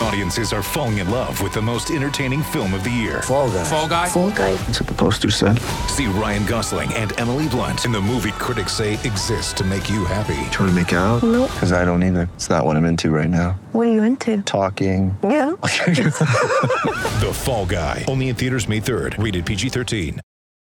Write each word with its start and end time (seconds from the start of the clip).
Audiences 0.00 0.52
are 0.52 0.62
falling 0.62 0.98
in 0.98 1.10
love 1.10 1.40
with 1.42 1.54
the 1.54 1.62
most 1.62 1.90
entertaining 1.90 2.42
film 2.42 2.74
of 2.74 2.84
the 2.84 2.90
year. 2.90 3.22
Fall 3.22 3.50
guy. 3.50 3.64
Fall 3.64 3.88
guy. 3.88 4.08
Fall 4.08 4.30
guy. 4.30 4.54
That's 4.54 4.80
what 4.80 4.88
the 4.88 4.94
poster 4.94 5.30
said. 5.30 5.58
See 5.88 6.06
Ryan 6.06 6.44
Gosling 6.46 6.92
and 6.94 7.18
Emily 7.18 7.48
Blunt 7.48 7.84
in 7.86 7.92
the 7.92 8.00
movie 8.00 8.32
critics 8.32 8.72
say 8.72 8.94
exists 8.94 9.52
to 9.54 9.64
make 9.64 9.88
you 9.88 10.04
happy. 10.04 10.48
Trying 10.50 10.68
to 10.68 10.72
make 10.74 10.92
it 10.92 10.96
out? 10.96 11.22
Nope. 11.22 11.50
Because 11.50 11.72
I 11.72 11.84
don't 11.86 12.02
either. 12.02 12.28
It's 12.34 12.50
not 12.50 12.64
what 12.64 12.76
I'm 12.76 12.84
into 12.84 13.10
right 13.10 13.30
now. 13.30 13.58
What 13.72 13.86
are 13.86 13.92
you 13.92 14.02
into? 14.02 14.42
Talking. 14.42 15.16
Yeah. 15.22 15.52
The 17.16 17.32
Fall 17.32 17.64
Guy. 17.64 18.04
Only 18.08 18.28
in 18.28 18.36
theaters 18.36 18.68
May 18.68 18.80
3rd. 18.80 19.22
Rated 19.22 19.46
PG-13. 19.46 20.20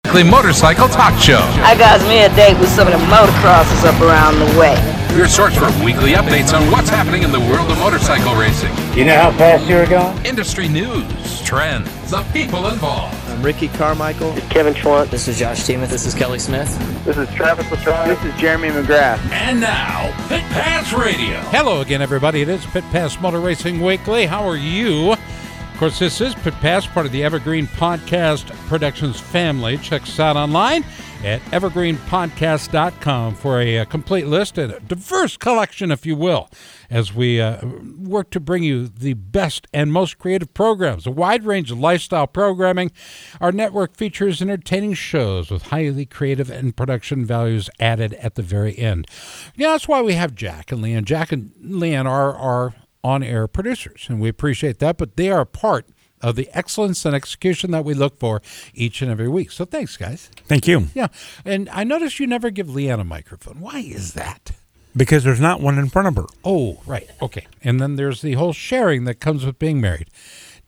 The 0.04 0.24
Motorcycle 0.26 0.90
Talk 0.90 1.18
Show. 1.20 1.40
I 1.64 1.76
got 1.78 2.02
me 2.02 2.24
a 2.24 2.36
date 2.36 2.60
with 2.60 2.70
some 2.70 2.88
of 2.88 2.94
the 2.94 3.00
motocrossers 3.08 3.86
up 3.86 4.00
around 4.02 4.38
the 4.40 4.60
way. 4.60 4.76
Your 5.16 5.28
source 5.28 5.56
for 5.56 5.68
weekly 5.86 6.14
updates 6.14 6.60
on 6.60 6.72
what's 6.72 6.90
happening 6.90 7.22
in 7.22 7.32
the 7.32 7.40
world 7.40 7.70
of 7.70 7.78
motorcycle 7.78 8.34
racing. 8.34 8.72
You 8.98 9.06
know 9.06 9.16
how 9.16 9.32
fast 9.34 9.70
you're 9.70 9.86
going? 9.86 10.26
Industry 10.26 10.68
news, 10.68 11.40
trends, 11.44 11.88
the 12.10 12.24
people 12.34 12.66
involved. 12.68 13.16
I'm 13.28 13.44
Ricky 13.44 13.68
Carmichael. 13.68 14.34
Kevin 14.50 14.74
Schwantz. 14.74 15.12
This 15.12 15.28
is 15.28 15.38
Josh 15.38 15.68
Teemuth. 15.68 15.92
This 15.92 16.08
is 16.08 16.16
Kelly 16.16 16.40
Smith. 16.40 16.68
This 17.06 17.16
is 17.16 17.30
Travis 17.36 17.70
Latrobe. 17.70 18.08
This 18.08 18.24
is 18.26 18.42
Jeremy 18.42 18.70
McGrath. 18.70 19.20
And 19.30 19.62
now, 19.62 20.12
Pit 20.30 20.42
Pass 20.50 20.92
Radio. 20.94 21.38
Hello 21.52 21.82
again, 21.82 22.02
everybody. 22.02 22.42
It 22.42 22.50
is 22.50 22.66
Pit 22.66 22.84
Pass 22.86 23.22
Motor 23.22 23.40
Racing 23.40 23.82
Weekly. 23.82 24.26
How 24.26 24.48
are 24.48 24.58
you? 24.58 25.12
Of 25.12 25.78
course, 25.78 26.00
this 26.00 26.22
is 26.22 26.34
Pit 26.34 26.56
Pass, 26.56 26.88
part 26.88 27.06
of 27.06 27.12
the 27.12 27.24
Evergreen 27.24 27.68
Podcast 27.68 28.48
Productions 28.68 29.20
family. 29.20 29.78
Check 29.78 30.02
us 30.02 30.20
out 30.20 30.38
online 30.38 30.84
at 31.24 31.42
evergreenpodcast.com 31.52 33.36
for 33.36 33.62
a, 33.62 33.80
uh 33.80 33.86
complete 33.86 34.28
list 34.28 34.58
and 34.58 34.74
a 34.74 34.80
diverse 34.82 35.38
collection, 35.38 35.92
if 35.92 36.06
you 36.06 36.16
will, 36.16 36.50
as 36.90 37.14
we 37.14 37.40
uh, 37.40 37.66
work 38.00 38.30
to 38.32 38.40
bring 38.40 38.64
you 38.64 38.88
the 38.88 39.14
best 39.14 39.68
and 39.74 39.92
most 39.92 40.18
creative 40.18 40.54
programs, 40.54 41.08
a 41.08 41.12
wide 41.12 41.46
range 41.46 41.72
of 41.72 41.80
lifestyle 41.80 42.28
programming. 42.28 42.92
Our 43.40 43.52
network 43.52 43.96
features 43.96 44.42
entertaining 44.42 44.94
shows 44.94 45.50
with 45.50 45.64
highly 45.64 46.06
creative 46.06 46.50
and 46.50 46.76
production 46.76 47.26
values 47.26 47.70
added 47.80 48.14
at 48.16 48.36
the 48.36 48.42
very 48.44 48.78
end. 48.78 49.08
Yeah, 49.56 49.72
that's 49.72 49.88
why 49.88 50.02
we 50.02 50.14
have 50.14 50.36
Jack 50.36 50.72
and 50.72 50.84
Leanne. 50.84 51.06
Jack 51.06 51.32
and 51.32 51.52
Leanne 51.64 52.06
are 52.06 52.34
our 52.36 52.74
on-air 53.04 53.48
producers, 53.48 54.06
and 54.08 54.20
we 54.20 54.30
appreciate 54.30 54.80
that, 54.80 54.98
but 54.98 55.18
they 55.18 55.30
are 55.30 55.46
part 55.46 55.88
of 56.24 56.36
the 56.36 56.50
excellence 56.54 57.06
and 57.06 57.14
execution 57.14 57.70
that 57.72 57.86
we 57.86 57.94
look 57.94 58.18
for 58.18 58.42
each 58.74 59.02
and 59.04 59.12
every 59.12 59.28
week. 59.28 59.52
So 59.52 59.66
thanks, 59.66 59.98
guys. 59.98 60.30
Thank 60.48 60.68
you. 60.68 60.88
Yeah, 60.96 61.08
and 61.46 61.70
I 61.70 61.84
noticed 61.84 62.20
you 62.20 62.26
never 62.28 62.50
give 62.50 62.68
Leanne 62.68 63.00
a 63.00 63.04
microphone. 63.04 63.60
Why 63.60 63.80
is 63.80 64.14
that? 64.14 64.52
Because 64.96 65.24
there's 65.24 65.40
not 65.42 65.60
one 65.60 65.78
in 65.80 65.90
front 65.90 66.08
of 66.08 66.16
her. 66.16 66.26
Oh, 66.46 66.80
right. 66.86 67.10
Okay. 67.22 67.48
And 67.64 67.80
then 67.82 67.96
there's 67.96 68.22
the 68.22 68.34
whole 68.34 68.54
sharing 68.54 69.06
that 69.06 69.16
comes 69.20 69.44
with 69.46 69.58
being 69.60 69.82
married. 69.82 70.08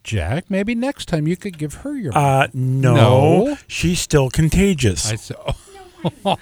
Jack, 0.03 0.45
maybe 0.49 0.75
next 0.75 1.05
time 1.07 1.27
you 1.27 1.35
could 1.37 1.57
give 1.57 1.75
her 1.75 1.95
your. 1.95 2.15
Uh, 2.15 2.47
no, 2.53 2.93
No? 2.95 3.57
she's 3.67 3.99
still 3.99 4.29
contagious. 4.29 5.11
I 5.11 5.15
said, 5.15 5.37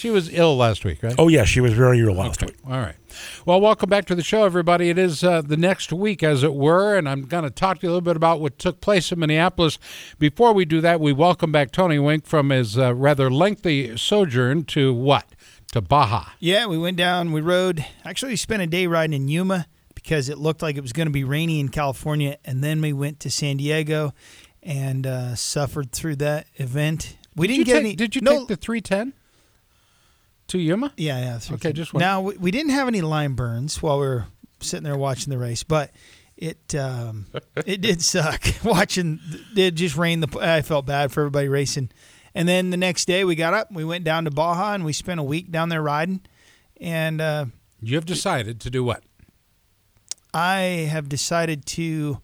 she 0.00 0.10
was 0.10 0.32
ill 0.32 0.56
last 0.56 0.82
week, 0.84 1.02
right? 1.02 1.14
oh 1.18 1.28
yeah, 1.28 1.44
she 1.44 1.60
was 1.60 1.74
very 1.74 2.00
ill 2.00 2.14
last 2.14 2.40
week. 2.40 2.56
All 2.64 2.72
right. 2.72 2.96
Well, 3.44 3.60
welcome 3.60 3.90
back 3.90 4.06
to 4.06 4.14
the 4.14 4.22
show, 4.22 4.44
everybody. 4.44 4.88
It 4.88 4.96
is 4.96 5.22
uh, 5.22 5.42
the 5.42 5.58
next 5.58 5.92
week, 5.92 6.22
as 6.22 6.42
it 6.42 6.54
were, 6.54 6.96
and 6.96 7.06
I'm 7.06 7.26
going 7.26 7.44
to 7.44 7.50
talk 7.50 7.80
to 7.80 7.86
you 7.86 7.90
a 7.90 7.92
little 7.92 8.00
bit 8.00 8.16
about 8.16 8.40
what 8.40 8.58
took 8.58 8.80
place 8.80 9.12
in 9.12 9.18
Minneapolis. 9.18 9.78
Before 10.18 10.54
we 10.54 10.64
do 10.64 10.80
that, 10.80 11.00
we 11.00 11.12
welcome 11.12 11.52
back 11.52 11.70
Tony 11.70 11.98
Wink 11.98 12.24
from 12.24 12.48
his 12.48 12.78
uh, 12.78 12.94
rather 12.94 13.30
lengthy 13.30 13.94
sojourn 13.98 14.64
to 14.66 14.94
what? 14.94 15.26
To 15.72 15.82
Baja. 15.82 16.30
Yeah, 16.38 16.64
we 16.66 16.78
went 16.78 16.96
down, 16.96 17.32
we 17.32 17.42
rode. 17.42 17.84
Actually, 18.02 18.32
we 18.32 18.36
spent 18.36 18.62
a 18.62 18.66
day 18.66 18.86
riding 18.86 19.14
in 19.14 19.28
Yuma 19.28 19.66
because 19.94 20.30
it 20.30 20.38
looked 20.38 20.62
like 20.62 20.76
it 20.76 20.82
was 20.82 20.94
going 20.94 21.08
to 21.08 21.12
be 21.12 21.24
rainy 21.24 21.60
in 21.60 21.68
California. 21.68 22.38
And 22.44 22.64
then 22.64 22.80
we 22.80 22.94
went 22.94 23.20
to 23.20 23.30
San 23.30 23.58
Diego 23.58 24.14
and 24.62 25.06
uh, 25.06 25.34
suffered 25.34 25.92
through 25.92 26.16
that 26.16 26.46
event. 26.56 27.18
We 27.36 27.46
Did 27.46 27.52
didn't 27.52 27.66
get 27.66 27.72
take, 27.74 27.80
any. 27.80 27.96
Did 27.96 28.14
you 28.14 28.22
no, 28.22 28.38
take 28.38 28.48
the 28.48 28.56
310 28.56 29.12
to 30.50 30.58
Yuma? 30.58 30.92
Yeah, 30.96 31.18
yeah. 31.20 31.54
Okay, 31.54 31.72
just 31.72 31.92
one- 31.94 32.00
now 32.00 32.20
we, 32.20 32.36
we 32.36 32.50
didn't 32.50 32.70
have 32.72 32.86
any 32.88 33.00
line 33.00 33.32
burns 33.34 33.82
while 33.82 33.98
we 33.98 34.06
were 34.06 34.26
sitting 34.60 34.84
there 34.84 34.96
watching 34.96 35.30
the 35.30 35.38
race, 35.38 35.62
but 35.64 35.90
it 36.36 36.74
um, 36.74 37.26
it 37.66 37.80
did 37.80 38.00
suck 38.02 38.42
watching. 38.64 39.18
It 39.56 39.72
just 39.72 39.96
rained. 39.96 40.22
The 40.22 40.38
I 40.40 40.62
felt 40.62 40.86
bad 40.86 41.10
for 41.12 41.20
everybody 41.22 41.48
racing, 41.48 41.90
and 42.34 42.48
then 42.48 42.70
the 42.70 42.76
next 42.76 43.06
day 43.06 43.24
we 43.24 43.34
got 43.34 43.54
up, 43.54 43.72
we 43.72 43.84
went 43.84 44.04
down 44.04 44.24
to 44.24 44.30
Baja, 44.30 44.74
and 44.74 44.84
we 44.84 44.92
spent 44.92 45.18
a 45.20 45.24
week 45.24 45.50
down 45.50 45.68
there 45.68 45.82
riding, 45.82 46.20
and 46.80 47.20
uh, 47.20 47.46
You 47.80 47.94
have 47.96 48.06
decided 48.06 48.60
to 48.62 48.70
do 48.70 48.82
what? 48.84 49.02
I 50.32 50.88
have 50.90 51.08
decided 51.08 51.66
to. 51.66 52.20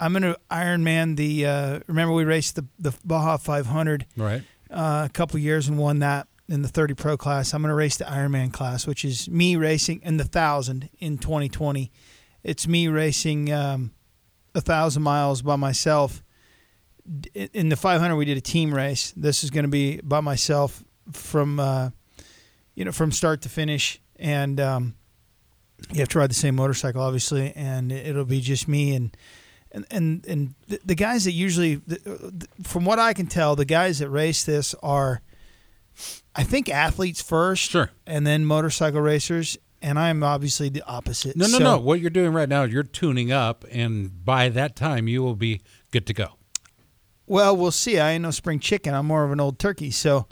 I'm 0.00 0.12
going 0.12 0.22
to 0.22 0.38
Ironman 0.50 1.16
the. 1.16 1.46
Uh, 1.46 1.80
remember 1.86 2.12
we 2.14 2.24
raced 2.24 2.56
the 2.56 2.66
the 2.78 2.94
Baja 3.04 3.36
500 3.36 4.06
Right. 4.16 4.42
uh, 4.70 5.06
a 5.06 5.10
couple 5.12 5.38
years 5.40 5.68
and 5.68 5.78
won 5.78 6.00
that 6.00 6.26
in 6.48 6.62
the 6.62 6.68
30 6.68 6.94
Pro 6.94 7.16
class. 7.16 7.54
I'm 7.54 7.62
going 7.62 7.70
to 7.70 7.74
race 7.74 7.96
the 7.96 8.04
Ironman 8.04 8.52
class, 8.52 8.86
which 8.86 9.04
is 9.04 9.28
me 9.28 9.56
racing 9.56 10.00
in 10.02 10.16
the 10.16 10.24
thousand 10.24 10.90
in 10.98 11.18
2020. 11.18 11.90
It's 12.42 12.68
me 12.68 12.88
racing 12.88 13.52
um, 13.52 13.92
a 14.54 14.60
thousand 14.60 15.02
miles 15.02 15.42
by 15.42 15.56
myself. 15.56 16.22
In 17.34 17.68
the 17.68 17.76
500, 17.76 18.16
we 18.16 18.24
did 18.24 18.38
a 18.38 18.42
team 18.42 18.74
race. 18.74 19.12
This 19.16 19.44
is 19.44 19.50
going 19.50 19.64
to 19.64 19.70
be 19.70 20.00
by 20.02 20.20
myself 20.20 20.82
from, 21.12 21.60
uh, 21.60 21.90
you 22.74 22.84
know, 22.84 22.92
from 22.92 23.12
start 23.12 23.42
to 23.42 23.48
finish, 23.48 24.00
and 24.16 24.58
um, 24.58 24.94
you 25.92 26.00
have 26.00 26.08
to 26.10 26.18
ride 26.18 26.30
the 26.30 26.34
same 26.34 26.54
motorcycle, 26.54 27.02
obviously, 27.02 27.52
and 27.54 27.92
it'll 27.92 28.24
be 28.24 28.40
just 28.40 28.68
me 28.68 28.94
and 28.94 29.14
and 29.70 29.86
and 29.90 30.26
and 30.26 30.54
the, 30.84 30.94
guys 30.94 31.24
that 31.24 31.32
usually, 31.32 31.74
the, 31.74 31.98
the, 31.98 32.48
from 32.62 32.84
what 32.84 32.98
I 32.98 33.12
can 33.12 33.26
tell, 33.26 33.56
the 33.56 33.64
guys 33.64 33.98
that 33.98 34.08
race 34.08 34.44
this 34.44 34.74
are, 34.82 35.20
I 36.34 36.42
think, 36.44 36.68
athletes 36.68 37.22
first, 37.22 37.70
Sure. 37.70 37.90
and 38.06 38.26
then 38.26 38.44
motorcycle 38.44 39.00
racers. 39.00 39.56
And 39.82 39.98
I'm 39.98 40.22
obviously 40.22 40.70
the 40.70 40.82
opposite. 40.86 41.36
No, 41.36 41.46
no, 41.46 41.58
So- 41.58 41.64
no. 41.64 41.78
What 41.78 42.00
you're 42.00 42.08
doing 42.10 42.32
right 42.32 42.48
now 42.48 42.62
is 42.64 42.72
you're 42.72 42.82
tuning 42.84 43.30
up, 43.30 43.64
and 43.70 44.24
by 44.24 44.48
that 44.48 44.76
time, 44.76 45.08
you 45.08 45.22
will 45.22 45.36
be 45.36 45.60
good 45.90 46.06
to 46.06 46.14
go. 46.14 46.28
Well, 47.26 47.56
we'll 47.56 47.70
see. 47.70 47.98
I 47.98 48.12
ain't 48.12 48.22
no 48.22 48.30
spring 48.30 48.60
chicken. 48.60 48.94
I'm 48.94 49.06
more 49.06 49.24
of 49.24 49.32
an 49.32 49.40
old 49.40 49.58
turkey, 49.58 49.90
so 49.90 50.26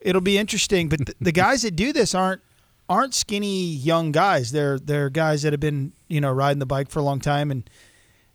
it'll 0.00 0.20
be 0.20 0.38
interesting. 0.38 0.88
But 0.88 1.06
th- 1.06 1.16
the 1.20 1.32
guys 1.44 1.62
that 1.62 1.76
do 1.76 1.92
this 1.92 2.14
aren't 2.14 2.42
aren't 2.88 3.14
skinny 3.14 3.64
young 3.64 4.12
guys. 4.12 4.52
They're 4.52 4.78
they're 4.78 5.10
guys 5.10 5.42
that 5.42 5.52
have 5.52 5.60
been 5.60 5.92
you 6.08 6.20
know 6.20 6.30
riding 6.32 6.58
the 6.58 6.66
bike 6.66 6.90
for 6.90 6.98
a 6.98 7.02
long 7.02 7.20
time, 7.20 7.50
and 7.50 7.68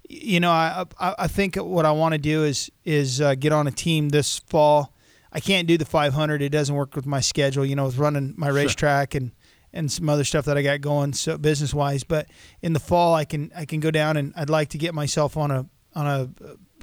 you 0.10 0.40
know 0.40 0.52
I 0.52 0.86
I, 1.00 1.16
I 1.20 1.28
think 1.28 1.56
what 1.58 1.86
I 1.86 1.92
want 1.92 2.14
to 2.14 2.18
do 2.18 2.44
is 2.44 2.70
is 2.86 3.20
uh, 3.22 3.36
get 3.36 3.52
on 3.52 3.68
a 3.68 3.72
team 3.72 4.10
this 4.10 4.40
fall. 4.40 4.94
I 5.32 5.40
can't 5.40 5.68
do 5.68 5.78
the 5.78 5.86
500. 5.86 6.42
It 6.42 6.50
doesn't 6.50 6.74
work 6.74 6.96
with 6.96 7.06
my 7.06 7.20
schedule. 7.20 7.66
You 7.66 7.76
know, 7.76 7.86
with 7.86 7.98
running 7.98 8.34
my 8.38 8.50
racetrack 8.50 9.16
and 9.16 9.32
and 9.74 9.92
some 9.92 10.10
other 10.10 10.24
stuff 10.24 10.46
that 10.46 10.58
I 10.58 10.62
got 10.62 10.82
going 10.82 11.14
so 11.14 11.38
business 11.38 11.74
wise. 11.74 12.04
But 12.04 12.28
in 12.62 12.74
the 12.74 12.80
fall, 12.80 13.14
I 13.14 13.26
can 13.26 13.52
I 13.56 13.66
can 13.66 13.80
go 13.80 13.92
down 13.92 14.18
and 14.18 14.34
I'd 14.36 14.50
like 14.50 14.70
to 14.70 14.78
get 14.78 14.94
myself 14.94 15.38
on 15.38 15.52
a 15.52 15.66
on 15.94 16.08
a 16.08 16.30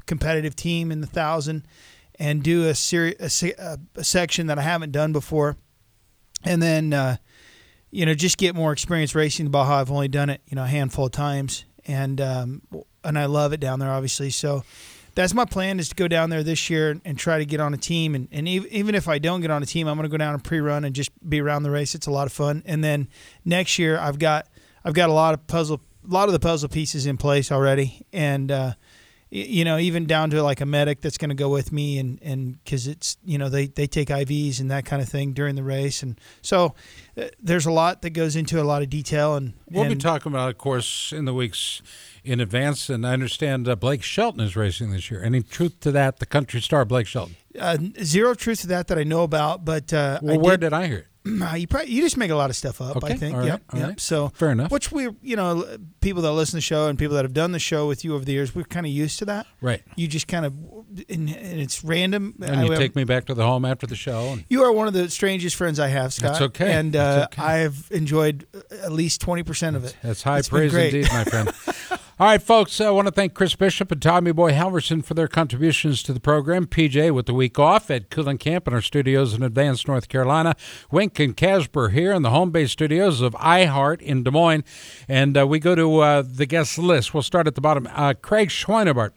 competitive 0.07 0.55
team 0.57 0.93
in 0.93 1.01
the 1.01 1.07
thousand 1.07 1.67
and 2.19 2.43
do 2.43 2.69
a 2.69 2.75
seri- 2.75 3.17
a, 3.19 3.31
a, 3.59 3.79
a 3.97 4.05
section 4.05 4.47
that 4.47 4.59
I 4.59 4.63
haven't 4.63 4.93
done 4.93 5.13
before, 5.13 5.57
and 6.45 6.63
then 6.63 6.93
uh, 6.93 7.17
you 7.91 8.07
know 8.07 8.15
just 8.15 8.39
get 8.39 8.55
more 8.55 8.73
experience 8.73 9.15
racing 9.15 9.47
the 9.47 9.51
Baja. 9.51 9.81
I've 9.81 9.91
only 9.91 10.09
done 10.09 10.31
it 10.31 10.41
you 10.47 10.55
know 10.57 10.65
a 10.65 10.69
handful 10.69 11.07
of 11.07 11.13
times, 11.13 11.65
and 11.87 12.21
um, 12.21 12.63
and 13.03 13.19
I 13.19 13.27
love 13.27 13.53
it 13.53 13.61
down 13.61 13.79
there 13.81 13.91
obviously. 13.91 14.31
So 14.31 14.65
that's 15.15 15.35
my 15.35 15.45
plan 15.45 15.79
is 15.79 15.89
to 15.91 15.95
go 15.95 16.09
down 16.09 16.31
there 16.31 16.43
this 16.43 16.69
year 16.69 17.01
and 17.05 17.19
try 17.19 17.39
to 17.39 17.45
get 17.45 17.61
on 17.61 17.75
a 17.75 17.77
team. 17.77 18.15
And, 18.15 18.29
and 18.33 18.49
ev- 18.49 18.67
even 18.67 18.95
if 18.95 19.09
I 19.09 19.19
don't 19.19 19.41
get 19.41 19.51
on 19.51 19.63
a 19.63 19.67
team, 19.67 19.87
I'm 19.87 19.97
going 19.97 20.05
to 20.05 20.11
go 20.11 20.17
down 20.17 20.35
and 20.35 20.43
pre-run 20.43 20.85
and 20.85 20.95
just 20.95 21.11
be 21.29 21.41
around 21.41 21.63
the 21.63 21.71
race. 21.71 21.95
It's 21.95 22.07
a 22.07 22.11
lot 22.11 22.27
of 22.27 22.33
fun. 22.33 22.63
And 22.67 22.83
then 22.83 23.09
next 23.45 23.79
year, 23.79 23.99
I've 23.99 24.19
got 24.19 24.49
I've 24.85 24.95
got 24.95 25.09
a 25.09 25.13
lot 25.13 25.35
of 25.35 25.47
puzzle, 25.47 25.81
a 26.09 26.13
lot 26.13 26.29
of 26.29 26.33
the 26.33 26.41
puzzle 26.41 26.69
pieces 26.69 27.07
in 27.07 27.17
place 27.17 27.51
already, 27.51 28.05
and 28.13 28.51
uh, 28.51 28.73
you 29.31 29.65
know 29.65 29.79
even 29.79 30.07
down 30.07 30.31
to 30.31 30.43
like 30.43 30.61
a 30.61 30.67
medic 30.67 31.01
that's 31.01 31.19
going 31.19 31.31
to 31.31 31.35
go 31.35 31.49
with 31.49 31.73
me, 31.73 31.99
and 31.99 32.19
and 32.23 32.63
because 32.63 32.87
it's 32.87 33.17
you 33.25 33.39
know 33.39 33.49
they 33.49 33.67
they 33.67 33.87
take 33.87 34.09
IVs 34.09 34.61
and 34.61 34.71
that 34.71 34.85
kind 34.85 35.03
of 35.03 35.09
thing 35.09 35.33
during 35.33 35.55
the 35.57 35.63
race, 35.65 36.03
and 36.03 36.21
so 36.43 36.75
uh, 37.19 37.25
there's 37.43 37.67
a 37.67 37.73
lot 37.73 38.03
that 38.03 38.11
goes 38.11 38.37
into 38.37 38.61
a 38.61 38.65
lot 38.65 38.83
of 38.83 38.91
detail. 38.91 39.35
And 39.35 39.55
We'll 39.71 39.89
be 39.89 39.97
talking 39.97 40.31
about, 40.31 40.51
of 40.51 40.59
course, 40.59 41.13
in 41.13 41.25
the 41.25 41.35
weeks 41.35 41.83
in 42.23 42.39
advance. 42.41 42.89
And 42.89 43.05
I 43.07 43.13
understand 43.13 43.69
uh, 43.69 43.75
Blake 43.75 44.03
Shelton 44.03 44.41
is 44.41 44.55
racing 44.57 44.93
this 44.93 45.11
year. 45.11 45.23
Any 45.23 45.43
truth 45.43 45.81
to 45.81 45.91
that? 45.93 46.19
The 46.21 46.27
country 46.27 46.61
star 46.61 46.85
Blake 46.85 47.07
Shelton. 47.09 47.35
uh, 47.59 47.77
zero 48.03 48.35
truth 48.35 48.61
to 48.63 48.67
that 48.69 48.87
that 48.89 48.99
I 48.99 49.05
know 49.05 49.23
about, 49.25 49.65
but 49.65 49.93
uh, 49.93 50.21
Well, 50.23 50.35
I 50.35 50.37
where 50.39 50.57
did 50.57 50.73
I 50.73 50.87
hear 50.87 50.99
it? 50.99 51.07
you 51.57 51.67
probably 51.67 51.91
you 51.91 52.03
just 52.03 52.17
make 52.19 52.31
a 52.31 52.35
lot 52.35 52.51
of 52.51 52.57
stuff 52.57 52.81
up. 52.81 53.03
I 53.03 53.15
think. 53.15 53.37
all 53.37 53.47
yep. 53.47 53.63
yep. 53.73 53.89
right. 53.89 54.01
So 54.01 54.29
Fair 54.29 54.51
enough. 54.51 54.71
Which 54.71 54.93
we, 54.93 55.09
you 55.23 55.37
know, 55.37 55.65
people 56.01 56.21
that 56.23 56.33
listen 56.33 56.53
to 56.53 56.57
the 56.57 56.61
show 56.61 56.89
and 56.89 56.99
people 56.99 57.15
that 57.17 57.25
have 57.25 57.33
done 57.33 57.53
the 57.53 57.59
show 57.59 57.89
with 57.89 58.05
you 58.05 58.15
over 58.15 58.25
the 58.25 58.33
years, 58.33 58.55
we're 58.55 58.65
kind 58.65 58.85
of 58.85 58.93
used 58.93 59.19
to 59.21 59.25
that. 59.27 59.47
Right. 59.63 59.83
You 59.97 60.07
just 60.07 60.29
kind 60.29 60.45
of 60.45 60.53
and, 61.09 61.29
and 61.31 61.61
it's 61.61 61.83
random. 61.83 62.35
And 62.43 62.61
I- 62.61 62.65
you 62.65 62.77
take 62.77 62.95
me 62.95 63.05
back 63.05 63.25
to 63.27 63.35
the 63.35 63.45
home 63.45 63.65
after 63.65 63.87
the 63.87 63.97
show. 63.97 64.33
And 64.33 64.45
You 64.49 64.65
are 64.65 64.73
one 64.73 64.87
of 64.87 64.93
the 64.93 65.09
strangest 65.09 65.57
friends 65.57 65.81
I 65.81 65.89
have, 65.89 66.13
Scott. 66.13 66.33
That's 66.33 66.43
okay. 66.43 66.73
And 66.73 66.95
uh, 66.95 67.15
That's 67.17 67.33
okay. 67.35 67.43
I've 67.43 67.89
enjoyed 67.91 68.47
uh, 68.55 68.85
at 68.85 68.93
least 68.93 69.21
twenty 69.23 69.43
percent 69.43 69.77
of 69.77 69.85
it. 69.85 69.97
That's 70.03 70.23
high 70.23 70.39
It's 70.41 70.49
praise 70.49 70.75
indeed, 70.75 71.09
my 71.11 71.25
friend. 71.25 71.53
All 72.17 72.29
right, 72.29 72.41
folks, 72.41 72.81
I 72.81 72.91
want 72.91 73.09
to 73.09 73.13
thank 73.13 73.35
Chris 73.35 73.57
Bishop 73.57 73.91
and 73.91 74.01
Tommy 74.01 74.31
Boy 74.31 74.53
Halverson 74.53 75.05
for 75.05 75.15
their 75.15 75.27
contributions 75.27 76.01
to 76.05 76.13
the 76.13 76.21
program. 76.21 76.65
PJ 76.65 77.13
with 77.13 77.27
the 77.27 77.35
week 77.35 77.59
off 77.59 77.91
at 77.91 78.09
Cooling 78.09 78.39
Camp 78.39 78.69
in 78.69 78.73
our 78.73 78.81
studios 78.81 79.35
in 79.35 79.43
Advance, 79.43 79.89
North 79.89 80.09
Carolina. 80.09 80.55
Wink 80.93 81.19
and 81.19 81.37
Casper 81.37 81.89
here 81.89 82.13
in 82.13 82.23
the 82.23 82.31
home 82.31 82.53
base 82.53 82.71
studios 82.71 83.21
of 83.21 83.33
iHeart 83.35 84.01
in 84.01 84.23
Des 84.23 84.31
Moines. 84.31 84.63
And 85.09 85.37
uh, 85.37 85.45
we 85.45 85.59
go 85.59 85.75
to 85.75 85.99
uh, 85.99 86.23
the 86.25 86.47
guest 86.47 86.79
list. 86.79 87.15
We'll 87.15 87.25
start 87.25 87.49
at 87.49 87.57
the 87.57 87.61
bottom. 87.61 87.89
Uh, 87.91 88.15
Craig 88.15 88.51
Schweinebart. 88.51 89.11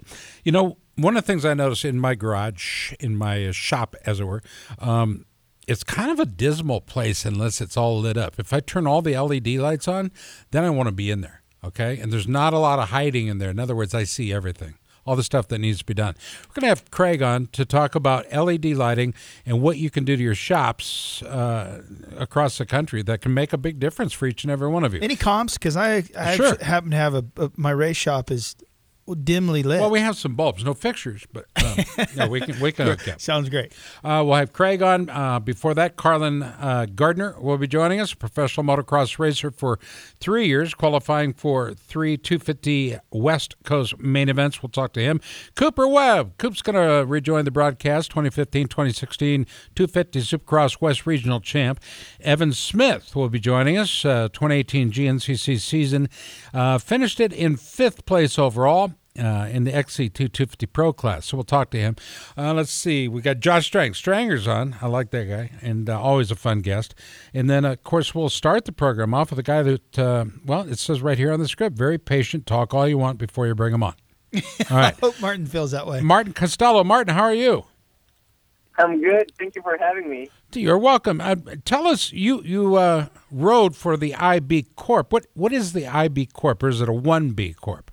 You 0.43 0.51
know, 0.51 0.79
one 0.95 1.15
of 1.15 1.23
the 1.23 1.27
things 1.27 1.45
I 1.45 1.53
notice 1.53 1.85
in 1.85 1.99
my 1.99 2.15
garage, 2.15 2.93
in 2.99 3.15
my 3.15 3.45
uh, 3.45 3.51
shop, 3.51 3.95
as 4.07 4.19
it 4.19 4.23
were, 4.23 4.41
um, 4.79 5.27
it's 5.67 5.83
kind 5.83 6.09
of 6.09 6.19
a 6.19 6.25
dismal 6.25 6.81
place 6.81 7.25
unless 7.25 7.61
it's 7.61 7.77
all 7.77 7.99
lit 7.99 8.17
up. 8.17 8.39
If 8.39 8.51
I 8.53 8.59
turn 8.59 8.87
all 8.87 9.03
the 9.03 9.15
LED 9.15 9.49
lights 9.49 9.87
on, 9.87 10.11
then 10.49 10.63
I 10.63 10.71
want 10.71 10.87
to 10.87 10.91
be 10.91 11.11
in 11.11 11.21
there. 11.21 11.36
Okay. 11.63 11.97
And 11.99 12.11
there's 12.13 12.27
not 12.27 12.53
a 12.53 12.59
lot 12.59 12.79
of 12.79 12.89
hiding 12.89 13.27
in 13.27 13.37
there. 13.39 13.49
In 13.49 13.59
other 13.59 13.75
words, 13.75 13.93
I 13.93 14.03
see 14.03 14.31
everything, 14.31 14.75
all 15.05 15.15
the 15.15 15.23
stuff 15.23 15.47
that 15.49 15.57
needs 15.59 15.79
to 15.79 15.85
be 15.85 15.93
done. 15.93 16.15
We're 16.47 16.53
going 16.61 16.61
to 16.61 16.67
have 16.69 16.89
Craig 16.91 17.21
on 17.21 17.47
to 17.53 17.65
talk 17.65 17.95
about 17.95 18.31
LED 18.31 18.65
lighting 18.65 19.13
and 19.45 19.61
what 19.61 19.77
you 19.77 19.89
can 19.89 20.05
do 20.05 20.15
to 20.15 20.23
your 20.23 20.35
shops 20.35 21.21
uh, 21.23 21.81
across 22.17 22.57
the 22.57 22.65
country 22.65 23.01
that 23.03 23.21
can 23.21 23.33
make 23.33 23.53
a 23.53 23.57
big 23.57 23.79
difference 23.79 24.13
for 24.13 24.27
each 24.27 24.43
and 24.43 24.51
every 24.51 24.67
one 24.69 24.83
of 24.83 24.93
you. 24.93 24.99
Any 25.01 25.15
comps? 25.15 25.53
Because 25.55 25.75
I, 25.75 26.03
I 26.17 26.35
Sure. 26.35 26.57
happen 26.61 26.91
to 26.91 26.97
have 26.97 27.15
a, 27.15 27.25
a 27.37 27.51
my 27.57 27.71
Ray 27.71 27.93
shop 27.93 28.29
is 28.31 28.55
dimly 29.15 29.63
lit. 29.63 29.79
Well, 29.79 29.89
we 29.89 29.99
have 29.99 30.17
some 30.17 30.35
bulbs, 30.35 30.63
no 30.63 30.73
fixtures, 30.73 31.25
but 31.31 31.45
um, 31.63 31.85
yeah, 32.15 32.27
we 32.27 32.41
can 32.41 32.59
we 32.59 32.71
can 32.71 32.87
hook 32.87 33.07
up. 33.07 33.21
Sounds 33.21 33.49
great. 33.49 33.73
Uh, 34.03 34.23
we'll 34.25 34.35
have 34.35 34.53
Craig 34.53 34.81
on. 34.81 35.09
Uh, 35.09 35.39
before 35.39 35.73
that, 35.75 35.95
Carlen 35.95 36.43
uh, 36.43 36.87
Gardner 36.93 37.39
will 37.39 37.57
be 37.57 37.67
joining 37.67 37.99
us, 37.99 38.13
a 38.13 38.17
professional 38.17 38.65
motocross 38.65 39.19
racer 39.19 39.51
for 39.51 39.79
three 40.19 40.47
years, 40.47 40.73
qualifying 40.73 41.33
for 41.33 41.73
three 41.73 42.17
250 42.17 42.97
West 43.11 43.55
Coast 43.63 43.97
main 43.99 44.29
events. 44.29 44.61
We'll 44.61 44.69
talk 44.69 44.93
to 44.93 45.01
him. 45.01 45.21
Cooper 45.55 45.87
Webb. 45.87 46.37
Coop's 46.37 46.61
going 46.61 46.75
to 46.75 47.05
rejoin 47.05 47.45
the 47.45 47.51
broadcast 47.51 48.11
2015 48.11 48.67
2016 48.67 49.45
250 49.75 50.19
Supercross 50.21 50.81
West 50.81 51.05
Regional 51.05 51.39
Champ. 51.39 51.79
Evan 52.21 52.53
Smith 52.53 53.15
will 53.15 53.29
be 53.29 53.39
joining 53.39 53.77
us, 53.77 54.05
uh, 54.05 54.27
2018 54.33 54.91
GNCC 54.91 55.59
season. 55.59 56.09
Uh, 56.53 56.77
finished 56.77 57.19
it 57.19 57.33
in 57.33 57.55
fifth 57.55 58.05
place 58.05 58.37
overall 58.37 58.93
uh, 59.17 59.47
in 59.51 59.63
the 59.63 59.71
XC250 59.71 60.71
Pro 60.71 60.93
class. 60.93 61.25
So 61.25 61.37
we'll 61.37 61.43
talk 61.43 61.69
to 61.71 61.77
him. 61.77 61.95
Uh, 62.37 62.53
let's 62.53 62.71
see. 62.71 63.07
We 63.07 63.21
got 63.21 63.39
Josh 63.39 63.65
Strang. 63.65 63.93
Stranger's 63.93 64.47
on. 64.47 64.75
I 64.81 64.87
like 64.87 65.11
that 65.11 65.25
guy, 65.25 65.51
and 65.61 65.89
uh, 65.89 65.99
always 65.99 66.31
a 66.31 66.35
fun 66.35 66.59
guest. 66.59 66.95
And 67.33 67.49
then, 67.49 67.65
of 67.65 67.83
course, 67.83 68.13
we'll 68.13 68.29
start 68.29 68.65
the 68.65 68.71
program 68.71 69.13
off 69.13 69.29
with 69.29 69.39
a 69.39 69.43
guy 69.43 69.63
that, 69.63 69.99
uh, 69.99 70.25
well, 70.45 70.61
it 70.61 70.79
says 70.79 71.01
right 71.01 71.17
here 71.17 71.31
on 71.31 71.39
the 71.39 71.47
script, 71.47 71.77
very 71.77 71.97
patient. 71.97 72.45
Talk 72.45 72.73
all 72.73 72.87
you 72.87 72.97
want 72.97 73.17
before 73.17 73.47
you 73.47 73.55
bring 73.55 73.73
him 73.73 73.83
on. 73.83 73.95
All 74.69 74.77
right. 74.77 74.93
Hope 74.99 75.19
Martin 75.21 75.45
feels 75.45 75.71
that 75.71 75.87
way. 75.87 76.01
Martin 76.01 76.33
Castelo. 76.33 76.85
Martin, 76.85 77.15
how 77.15 77.23
are 77.23 77.33
you? 77.33 77.65
I'm 78.77 79.01
good. 79.01 79.31
Thank 79.39 79.55
you 79.55 79.61
for 79.61 79.77
having 79.77 80.09
me. 80.09 80.29
You're 80.53 80.77
welcome. 80.77 81.19
Uh, 81.19 81.35
tell 81.65 81.87
us, 81.87 82.11
you 82.11 82.43
you 82.43 82.75
uh, 82.75 83.07
rode 83.31 83.75
for 83.75 83.97
the 83.97 84.13
IB 84.15 84.67
Corp. 84.75 85.11
What 85.11 85.25
what 85.33 85.51
is 85.51 85.73
the 85.73 85.87
IB 85.87 86.27
Corp? 86.27 86.61
Or 86.61 86.69
is 86.69 86.81
it 86.81 86.89
a 86.89 86.93
one 86.93 87.31
B 87.31 87.53
Corp? 87.53 87.91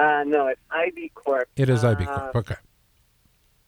Uh, 0.00 0.24
no, 0.24 0.46
it's 0.46 0.60
IB 0.70 1.10
Corp. 1.14 1.48
It 1.56 1.68
is 1.68 1.84
IB 1.84 2.04
Uh, 2.04 2.18
Corp. 2.18 2.36
Okay. 2.36 2.54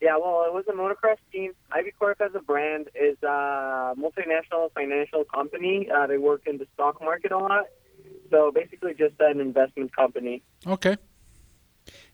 Yeah, 0.01 0.17
well, 0.17 0.45
it 0.47 0.53
was 0.53 0.65
a 0.69 0.73
motocross 0.73 1.19
team. 1.31 1.53
IB 1.71 1.93
Corp 1.99 2.21
as 2.21 2.31
a 2.35 2.41
brand 2.41 2.89
is 2.95 3.17
a 3.23 3.95
multinational 3.99 4.73
financial 4.75 5.25
company. 5.25 5.89
Uh, 5.95 6.07
they 6.07 6.19
work 6.19 6.43
in 6.47 6.57
the 6.59 6.67
stock 6.75 7.01
market 7.03 7.33
a 7.33 7.39
lot. 7.39 7.67
So 8.31 8.51
basically, 8.51 8.95
just 8.95 9.15
an 9.21 9.41
investment 9.41 9.95
company. 9.95 10.43
Okay. 10.67 10.97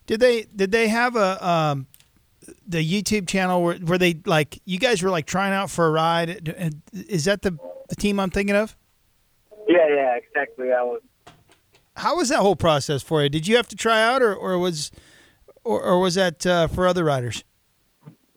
Did 0.05 0.19
they 0.19 0.43
did 0.43 0.71
they 0.71 0.87
have 0.89 1.15
a 1.15 1.47
um, 1.47 1.87
the 2.67 2.79
YouTube 2.79 3.27
channel 3.27 3.63
where, 3.63 3.75
where 3.77 3.97
they 3.97 4.15
like 4.25 4.59
you 4.65 4.79
guys 4.79 5.01
were 5.01 5.09
like 5.11 5.27
trying 5.27 5.53
out 5.53 5.69
for 5.71 5.87
a 5.87 5.91
ride? 5.91 6.73
Is 6.93 7.25
that 7.25 7.41
the 7.41 7.57
the 7.87 7.95
team 7.95 8.19
I'm 8.19 8.31
thinking 8.31 8.55
of? 8.55 8.75
Yeah, 9.67 9.87
yeah, 9.87 10.15
exactly. 10.17 10.67
That 10.69 10.85
was. 10.85 11.01
How 11.99 12.15
was 12.15 12.29
that 12.29 12.39
whole 12.39 12.55
process 12.55 13.03
for 13.03 13.21
you? 13.21 13.27
Did 13.27 13.45
you 13.45 13.57
have 13.57 13.67
to 13.67 13.75
try 13.75 14.01
out, 14.01 14.21
or, 14.21 14.33
or 14.33 14.57
was 14.57 14.89
or, 15.65 15.81
or 15.81 15.99
was 15.99 16.15
that 16.15 16.45
uh, 16.45 16.67
for 16.67 16.87
other 16.87 17.03
riders? 17.03 17.43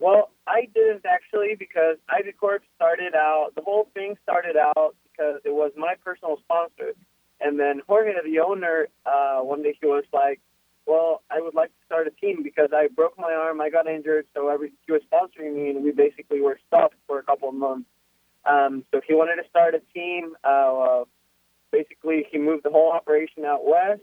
Well, 0.01 0.31
I 0.49 0.67
didn't 0.75 1.07
actually 1.07 1.55
because 1.57 1.97
IB 2.09 2.33
Corp 2.33 2.65
started 2.75 3.15
out. 3.15 3.53
The 3.55 3.63
whole 3.63 3.89
thing 3.95 4.17
started 4.25 4.57
out 4.57 4.97
because 5.05 5.41
it 5.45 5.55
was 5.55 5.71
my 5.77 5.95
personal 6.05 6.39
sponsor, 6.39 6.95
and 7.41 7.59
then 7.61 7.83
Jorge, 7.87 8.13
the 8.25 8.41
owner, 8.41 8.89
uh, 9.07 9.39
one 9.43 9.63
day 9.63 9.77
he 9.81 9.87
was 9.87 10.03
like, 10.13 10.41
"Well, 10.87 11.23
I 11.31 11.41
would 11.41 11.55
like 11.55 11.69
to 11.69 11.87
start 11.87 12.09
a 12.09 12.11
team 12.11 12.43
because 12.43 12.71
I 12.75 12.89
broke 12.89 13.17
my 13.17 13.33
arm, 13.33 13.61
I 13.61 13.71
got 13.71 13.87
injured, 13.87 14.27
so 14.35 14.49
every 14.49 14.73
he 14.87 14.93
was 14.93 15.03
sponsoring 15.13 15.55
me, 15.55 15.71
and 15.71 15.85
we 15.85 15.93
basically 15.93 16.41
were 16.41 16.59
stuck 16.67 16.95
for 17.07 17.21
a 17.21 17.23
couple 17.23 17.49
of 17.49 17.55
months. 17.55 17.89
Um, 18.45 18.85
so 18.91 19.01
he 19.07 19.15
wanted 19.15 19.41
to 19.41 19.49
start 19.49 19.77
a 19.77 19.83
team. 19.95 20.35
Uh, 20.43 21.05
basically, 21.73 22.27
he 22.31 22.39
moved 22.39 22.65
the 22.65 22.71
whole 22.71 22.93
operation 22.93 23.45
out 23.45 23.65
west." 23.65 24.03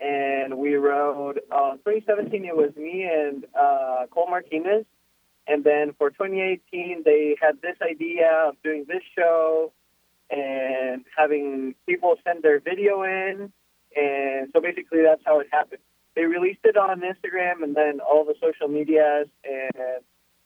And 0.00 0.58
we 0.58 0.74
rode. 0.74 1.40
Uh, 1.50 1.72
2017, 1.84 2.44
it 2.44 2.56
was 2.56 2.74
me 2.76 3.04
and 3.04 3.44
uh, 3.54 4.06
Cole 4.10 4.28
Martinez. 4.28 4.84
And 5.46 5.64
then 5.64 5.92
for 5.98 6.10
2018, 6.10 7.02
they 7.04 7.36
had 7.40 7.60
this 7.62 7.76
idea 7.82 8.48
of 8.48 8.56
doing 8.64 8.84
this 8.88 9.02
show 9.16 9.72
and 10.30 11.04
having 11.16 11.74
people 11.86 12.16
send 12.24 12.42
their 12.42 12.58
video 12.58 13.02
in. 13.02 13.52
And 13.94 14.48
so 14.52 14.60
basically, 14.60 15.02
that's 15.02 15.22
how 15.24 15.40
it 15.40 15.48
happened. 15.52 15.82
They 16.14 16.24
released 16.24 16.60
it 16.64 16.76
on 16.76 17.00
Instagram 17.00 17.62
and 17.62 17.74
then 17.74 18.00
all 18.00 18.24
the 18.24 18.34
social 18.40 18.68
medias 18.68 19.28
and 19.44 20.02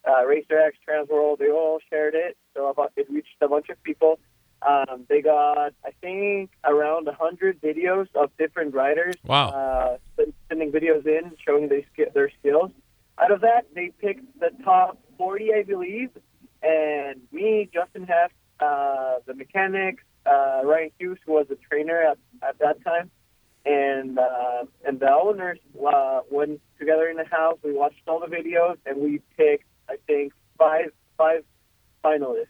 uh, 0.07 0.23
RacerX, 0.23 0.73
Transworld, 0.89 1.39
they 1.39 1.51
all 1.51 1.79
shared 1.91 2.15
it. 2.15 2.37
So 2.55 2.75
it 2.97 3.11
reached 3.11 3.37
a 3.41 3.49
bunch 3.49 3.69
of 3.69 3.83
people. 3.83 4.19
Um, 4.67 5.07
they 5.09 5.23
got, 5.23 5.73
I 5.85 5.91
think, 6.01 6.51
around 6.65 7.07
100 7.07 7.61
videos 7.61 8.09
of 8.17 8.37
different 8.37 8.75
riders 8.75 9.15
Wow. 9.25 9.51
uh, 9.51 10.25
sending 10.49 10.73
videos 10.73 11.07
in, 11.07 11.33
showing 11.47 11.69
they, 11.69 11.87
their 12.15 12.31
skills. 12.41 12.73
Out 13.19 13.31
of 13.31 13.43
that, 13.43 13.67
they 13.75 13.91
picked 14.01 14.41
the 14.41 14.51
top 14.65 14.99
40, 15.19 15.55
I 15.55 15.63
believe, 15.63 16.11
and 16.63 17.21
me, 17.31 17.69
Justin 17.73 18.05
Heft, 18.07 18.35
uh, 18.59 19.19
the 19.27 19.35
mechanics, 19.35 20.03
uh, 20.27 20.63
Ryan 20.65 20.91
Hughes, 20.99 21.19
who 21.25 21.33
was 21.33 21.47
the 21.49 21.59
trainer 21.71 22.03
at, 22.03 22.19
at 22.43 22.59
that 22.59 22.83
time, 22.85 23.11
and 23.65 24.19
uh, 24.19 24.65
and 24.87 24.99
the 24.99 25.11
owners 25.11 25.59
uh, 25.87 26.21
went 26.31 26.61
together 26.79 27.09
in 27.09 27.17
the 27.17 27.25
house. 27.25 27.59
We 27.63 27.73
watched 27.73 28.01
all 28.07 28.21
the 28.21 28.27
videos, 28.27 28.77
and 28.87 29.01
we 29.01 29.21
picked, 29.37 29.65
I 29.89 29.97
think, 30.07 30.33
five 30.59 30.91
five 31.17 31.45
finalists. 32.05 32.47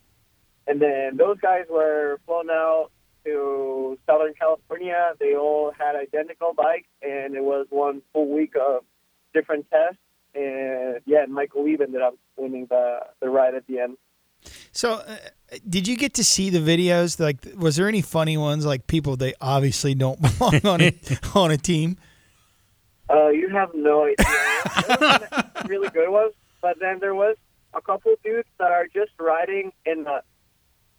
And 0.67 0.81
then 0.81 1.17
those 1.17 1.39
guys 1.41 1.65
were 1.71 2.19
flown 2.27 2.51
out 2.51 2.91
to 3.25 3.99
Southern 4.07 4.35
California. 4.35 5.13
They 5.19 5.35
all 5.35 5.73
had 5.79 5.97
identical 5.97 6.55
bikes, 6.55 6.89
and 7.03 7.35
it 7.35 7.43
was 7.43 7.67
one 7.71 8.03
full 8.13 8.29
week 8.29 8.55
of 8.57 8.83
different 9.35 9.67
tests. 9.71 9.99
And 10.35 11.01
yeah, 11.07 11.27
Michael 11.29 11.65
Weeb 11.65 11.81
ended 11.81 12.03
up 12.03 12.15
winning 12.37 12.67
the 12.69 13.01
the 13.21 13.29
ride 13.29 13.55
at 13.55 13.67
the 13.67 13.81
end. 13.81 13.97
So, 14.73 14.93
uh, 14.95 15.17
did 15.69 15.89
you 15.89 15.97
get 15.97 16.15
to 16.15 16.25
see 16.25 16.51
the 16.51 16.59
videos? 16.59 17.19
Like, 17.19 17.39
was 17.57 17.77
there 17.77 17.89
any 17.89 18.03
funny 18.03 18.37
ones? 18.37 18.67
Like 18.67 18.87
people 18.87 19.17
they 19.17 19.35
obviously 19.41 19.95
don't 19.95 20.21
belong 20.39 20.61
on 20.65 20.81
a, 20.83 20.95
on 21.35 21.51
a 21.51 21.57
team. 21.57 21.97
Uh, 23.09 23.29
you 23.29 23.49
have 23.49 23.71
no 23.75 24.05
idea. 24.05 24.17
There 24.89 24.99
was 24.99 25.21
some 25.31 25.67
really 25.69 25.89
good 25.91 26.11
ones, 26.11 26.35
but 26.61 26.79
then 26.81 26.99
there 27.01 27.15
was 27.15 27.37
a 27.73 27.81
couple 27.81 28.15
dudes 28.25 28.49
that 28.59 28.73
are 28.73 28.87
just 28.93 29.13
riding 29.19 29.73
in 29.85 30.05
the 30.05 30.23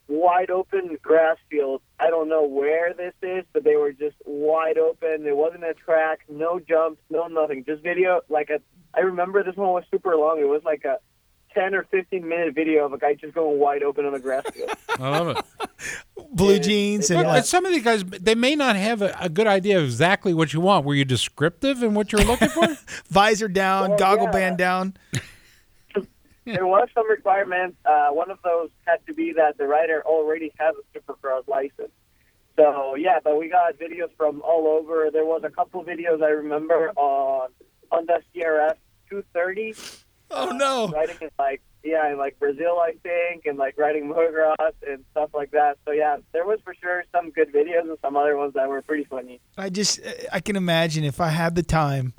wide 0.07 0.49
open 0.49 0.97
grass 1.01 1.37
field. 1.49 1.81
I 1.99 2.09
don't 2.09 2.29
know 2.29 2.43
where 2.45 2.93
this 2.93 3.13
is, 3.21 3.43
but 3.53 3.63
they 3.63 3.75
were 3.75 3.91
just 3.91 4.15
wide 4.25 4.77
open. 4.77 5.23
There 5.23 5.35
wasn't 5.35 5.63
a 5.63 5.73
track, 5.73 6.19
no 6.29 6.59
jumps, 6.59 7.01
no 7.09 7.27
nothing. 7.27 7.63
Just 7.65 7.83
video. 7.83 8.21
Like 8.29 8.49
a, 8.49 8.59
I 8.93 9.01
remember 9.01 9.43
this 9.43 9.55
one 9.55 9.69
was 9.69 9.83
super 9.91 10.15
long. 10.15 10.39
It 10.39 10.47
was 10.47 10.61
like 10.63 10.85
a 10.85 10.97
ten 11.53 11.73
or 11.75 11.83
fifteen 11.91 12.27
minute 12.27 12.53
video 12.55 12.85
of 12.85 12.93
a 12.93 12.97
guy 12.97 13.13
just 13.15 13.33
going 13.33 13.59
wide 13.59 13.83
open 13.83 14.05
on 14.05 14.13
a 14.13 14.19
grass 14.19 14.43
field. 14.53 14.69
I 14.99 15.09
love 15.19 15.37
it. 15.37 15.45
Blue 16.31 16.59
jeans 16.59 17.09
and 17.09 17.19
But, 17.19 17.25
like, 17.27 17.37
but 17.39 17.45
some 17.47 17.65
of 17.65 17.71
these 17.71 17.83
guys, 17.83 18.03
they 18.03 18.35
may 18.35 18.55
not 18.55 18.75
have 18.75 19.01
a, 19.01 19.15
a 19.19 19.29
good 19.29 19.47
idea 19.47 19.77
of 19.79 19.85
exactly 19.85 20.33
what 20.33 20.53
you 20.53 20.59
want. 20.61 20.85
Were 20.85 20.93
you 20.93 21.05
descriptive 21.05 21.81
in 21.83 21.93
what 21.93 22.11
you're 22.11 22.23
looking 22.23 22.49
for? 22.49 22.67
visor 23.09 23.47
down, 23.47 23.89
Well, 23.91 23.99
goggle 23.99 24.25
yeah. 24.25 24.31
band 24.31 24.57
down. 24.57 24.97
There 26.53 26.67
was 26.67 26.87
some 26.93 27.09
requirements. 27.09 27.77
Uh, 27.85 28.09
one 28.09 28.31
of 28.31 28.39
those 28.43 28.69
had 28.85 29.05
to 29.07 29.13
be 29.13 29.33
that 29.33 29.57
the 29.57 29.67
rider 29.67 30.01
already 30.05 30.51
has 30.59 30.75
a 30.75 30.97
supercross 30.97 31.47
license. 31.47 31.91
So 32.55 32.95
yeah, 32.95 33.19
but 33.23 33.37
we 33.37 33.49
got 33.49 33.77
videos 33.77 34.09
from 34.17 34.41
all 34.41 34.67
over. 34.67 35.09
There 35.11 35.25
was 35.25 35.41
a 35.43 35.49
couple 35.49 35.83
videos 35.83 36.23
I 36.23 36.29
remember 36.29 36.89
on 36.95 37.49
on 37.91 38.05
the 38.07 38.21
CRF 38.35 38.75
230. 39.09 39.75
Oh 40.31 40.51
no! 40.51 40.87
riding 40.89 41.17
in 41.21 41.29
like 41.37 41.61
yeah, 41.83 42.11
in 42.11 42.17
like 42.17 42.37
Brazil, 42.39 42.79
I 42.79 42.93
think, 43.03 43.45
and 43.45 43.57
like 43.57 43.77
riding 43.77 44.11
motocross 44.11 44.73
and 44.85 45.05
stuff 45.11 45.29
like 45.33 45.51
that. 45.51 45.77
So 45.85 45.91
yeah, 45.91 46.17
there 46.33 46.45
was 46.45 46.59
for 46.63 46.73
sure 46.73 47.03
some 47.11 47.29
good 47.31 47.53
videos 47.53 47.81
and 47.81 47.97
some 48.01 48.17
other 48.17 48.35
ones 48.35 48.53
that 48.55 48.67
were 48.67 48.81
pretty 48.81 49.05
funny. 49.05 49.39
I 49.57 49.69
just 49.69 49.99
I 50.31 50.39
can 50.39 50.55
imagine 50.55 51.03
if 51.03 51.21
I 51.21 51.29
had 51.29 51.55
the 51.55 51.63
time, 51.63 52.13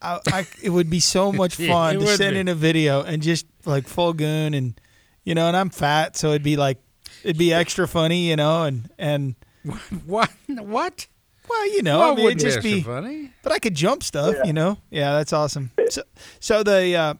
I, 0.00 0.20
I 0.28 0.46
it 0.62 0.70
would 0.70 0.88
be 0.90 1.00
so 1.00 1.32
much 1.42 1.56
fun 1.56 1.96
it 1.96 2.00
to 2.00 2.06
send 2.16 2.34
be. 2.34 2.40
in 2.40 2.48
a 2.48 2.54
video 2.54 3.02
and 3.02 3.22
just 3.22 3.46
like 3.64 3.86
full 3.88 4.12
goon 4.12 4.54
and 4.54 4.80
you 5.24 5.34
know, 5.34 5.46
and 5.48 5.56
I'm 5.56 5.70
fat, 5.70 6.16
so 6.16 6.28
it'd 6.30 6.42
be 6.42 6.56
like 6.56 6.78
it'd 7.24 7.36
be 7.38 7.52
extra 7.52 7.86
funny, 7.88 8.28
you 8.28 8.36
know, 8.36 8.64
and 8.64 8.88
and 8.98 9.34
What? 10.06 10.30
What? 10.48 11.06
well, 11.48 11.66
you 11.72 11.82
know, 11.82 11.98
Well, 11.98 12.12
I 12.12 12.14
mean, 12.16 12.26
it'd 12.26 12.38
just 12.38 12.62
be 12.62 12.74
be. 12.76 12.80
funny. 12.82 13.30
But 13.42 13.52
I 13.52 13.58
could 13.58 13.74
jump 13.74 14.02
stuff, 14.02 14.34
Yeah. 14.36 14.44
you 14.44 14.52
know. 14.52 14.78
Yeah, 14.90 15.12
that's 15.12 15.32
awesome. 15.32 15.70
So, 15.90 16.02
so 16.40 16.62
the 16.62 16.94
uh, 16.96 17.14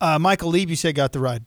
uh, 0.00 0.18
Michael 0.18 0.50
Leib, 0.50 0.70
you 0.70 0.76
said 0.76 0.94
got 0.94 1.12
the 1.12 1.20
ride. 1.20 1.44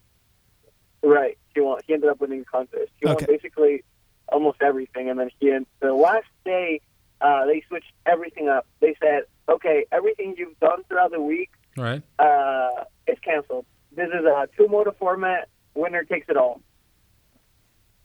Right. 1.02 1.38
He 1.54 1.62
won. 1.62 1.80
He 1.88 1.94
ended 1.94 2.10
up 2.10 2.20
winning 2.22 2.40
the 2.40 2.46
contest. 2.46 2.92
He 3.00 3.08
Okay. 3.08 3.26
won 3.28 3.36
basically 3.36 3.84
almost 4.30 4.62
everything, 4.62 5.10
and 5.10 5.20
then 5.20 5.30
he. 5.40 5.52
en- 5.52 5.66
The 5.80 5.94
last 5.94 6.26
day, 6.46 6.82
uh, 7.22 7.46
they 7.46 7.64
switched 7.68 7.92
everything 8.06 8.50
up. 8.50 8.66
They 8.80 8.96
said, 9.02 9.24
"Okay, 9.50 9.86
everything 9.92 10.36
you've 10.38 10.60
done 10.60 10.84
throughout 10.88 11.12
the 11.12 11.22
week 11.22 11.52
Right. 11.78 12.02
uh, 12.20 12.84
is 13.08 13.18
canceled. 13.20 13.66
This 13.96 14.08
is 14.08 14.26
a 14.26 14.48
two 14.58 14.68
motor 14.68 14.92
format. 14.98 15.50
Winner 15.76 16.04
takes 16.04 16.28
it 16.30 16.38
all." 16.38 16.62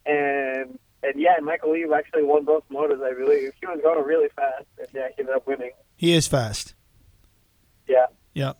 And 0.06 0.78
and 1.02 1.12
yeah, 1.16 1.36
Michael 1.42 1.72
Lee 1.72 1.86
actually 1.94 2.24
won 2.24 2.44
both 2.44 2.64
motors. 2.70 3.00
I 3.02 3.12
believe 3.14 3.52
he 3.60 3.66
was 3.66 3.80
going 3.82 4.04
really 4.04 4.28
fast, 4.34 4.64
and 4.78 4.88
yeah, 4.92 5.08
he 5.14 5.20
ended 5.20 5.34
up 5.34 5.46
winning. 5.46 5.70
He 5.96 6.12
is 6.12 6.26
fast. 6.26 6.74
Yeah. 7.86 8.06
Yeah. 8.34 8.52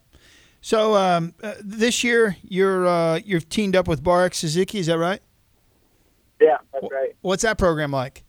So 0.61 0.95
um, 0.95 1.35
uh, 1.43 1.55
this 1.61 2.03
year 2.05 2.37
you're 2.43 2.87
uh, 2.87 3.21
you're 3.25 3.41
teamed 3.41 3.75
up 3.77 3.89
with 3.89 4.03
Bar 4.03 4.25
X 4.27 4.39
Suzuki, 4.39 4.79
is 4.79 4.87
that 4.87 4.99
right? 4.99 5.21
Yeah, 6.41 6.59
that's 6.73 6.87
right. 6.93 7.17
What's 7.23 7.43
that 7.43 7.59
program 7.59 7.91
like? 7.91 8.25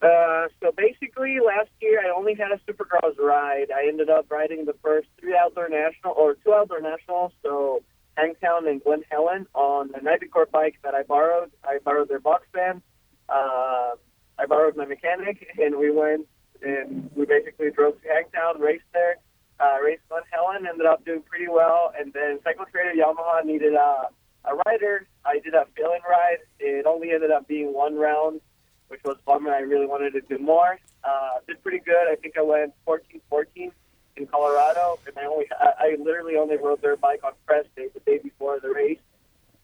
Uh, 0.00 0.46
so 0.62 0.70
basically, 0.76 1.38
last 1.44 1.70
year 1.80 2.00
I 2.00 2.16
only 2.16 2.34
had 2.34 2.52
a 2.52 2.60
Supercross 2.70 3.18
ride. 3.18 3.66
I 3.74 3.88
ended 3.88 4.08
up 4.08 4.30
riding 4.30 4.64
the 4.64 4.74
first 4.82 5.08
three 5.20 5.36
outdoor 5.36 5.68
national 5.68 6.14
or 6.16 6.34
two 6.34 6.54
outdoor 6.54 6.80
nationals. 6.80 7.32
So 7.42 7.82
Hangtown 8.16 8.68
and 8.68 8.82
Glen 8.82 9.02
Helen 9.10 9.46
on 9.54 9.88
the 9.88 9.98
Nibicore 9.98 10.50
bike 10.50 10.76
that 10.84 10.94
I 10.94 11.02
borrowed. 11.02 11.50
I 11.64 11.78
borrowed 11.84 12.08
their 12.08 12.20
box 12.20 12.46
van. 12.52 12.80
Uh, 13.28 13.92
I 14.38 14.46
borrowed 14.46 14.76
my 14.76 14.86
mechanic, 14.86 15.46
and 15.58 15.76
we 15.76 15.90
went 15.90 16.26
and 16.62 17.10
we 17.14 17.24
basically 17.24 17.70
drove 17.70 18.00
to 18.02 18.08
Hangtown, 18.08 18.60
raced 18.60 18.84
there, 18.92 19.18
uh, 19.60 19.78
raced 19.82 20.02
Glen 20.08 20.22
Helen, 20.30 20.66
ended 20.66 20.86
up 20.86 21.04
doing 21.04 21.22
pretty 21.22 21.48
well. 21.48 21.92
And 21.98 22.12
then 22.12 22.38
Cycle 22.44 22.66
Trader 22.70 22.92
Yamaha 23.00 23.44
needed 23.44 23.74
a, 23.74 24.08
a 24.44 24.54
rider. 24.66 25.06
I 25.24 25.38
did 25.38 25.54
a 25.54 25.66
fill-in 25.76 26.00
ride. 26.08 26.38
It 26.58 26.86
only 26.86 27.12
ended 27.12 27.30
up 27.30 27.46
being 27.46 27.72
one 27.72 27.96
round 27.96 28.40
which 28.88 29.00
was 29.04 29.16
bummer. 29.24 29.52
I 29.52 29.60
really 29.60 29.86
wanted 29.86 30.12
to 30.14 30.20
do 30.22 30.38
more. 30.38 30.78
Uh, 31.04 31.40
did 31.46 31.62
pretty 31.62 31.78
good. 31.78 32.10
I 32.10 32.16
think 32.16 32.36
I 32.36 32.42
went 32.42 32.72
14-14 32.86 33.72
in 34.16 34.26
Colorado, 34.26 34.98
and 35.06 35.16
I 35.16 35.24
only 35.26 35.46
I, 35.58 35.72
I 35.78 35.96
literally 35.98 36.36
only 36.36 36.56
rode 36.56 36.82
their 36.82 36.96
bike 36.96 37.20
on 37.24 37.32
press 37.46 37.66
day 37.76 37.88
the 37.94 38.00
day 38.00 38.18
before 38.18 38.58
the 38.60 38.70
race. 38.70 38.98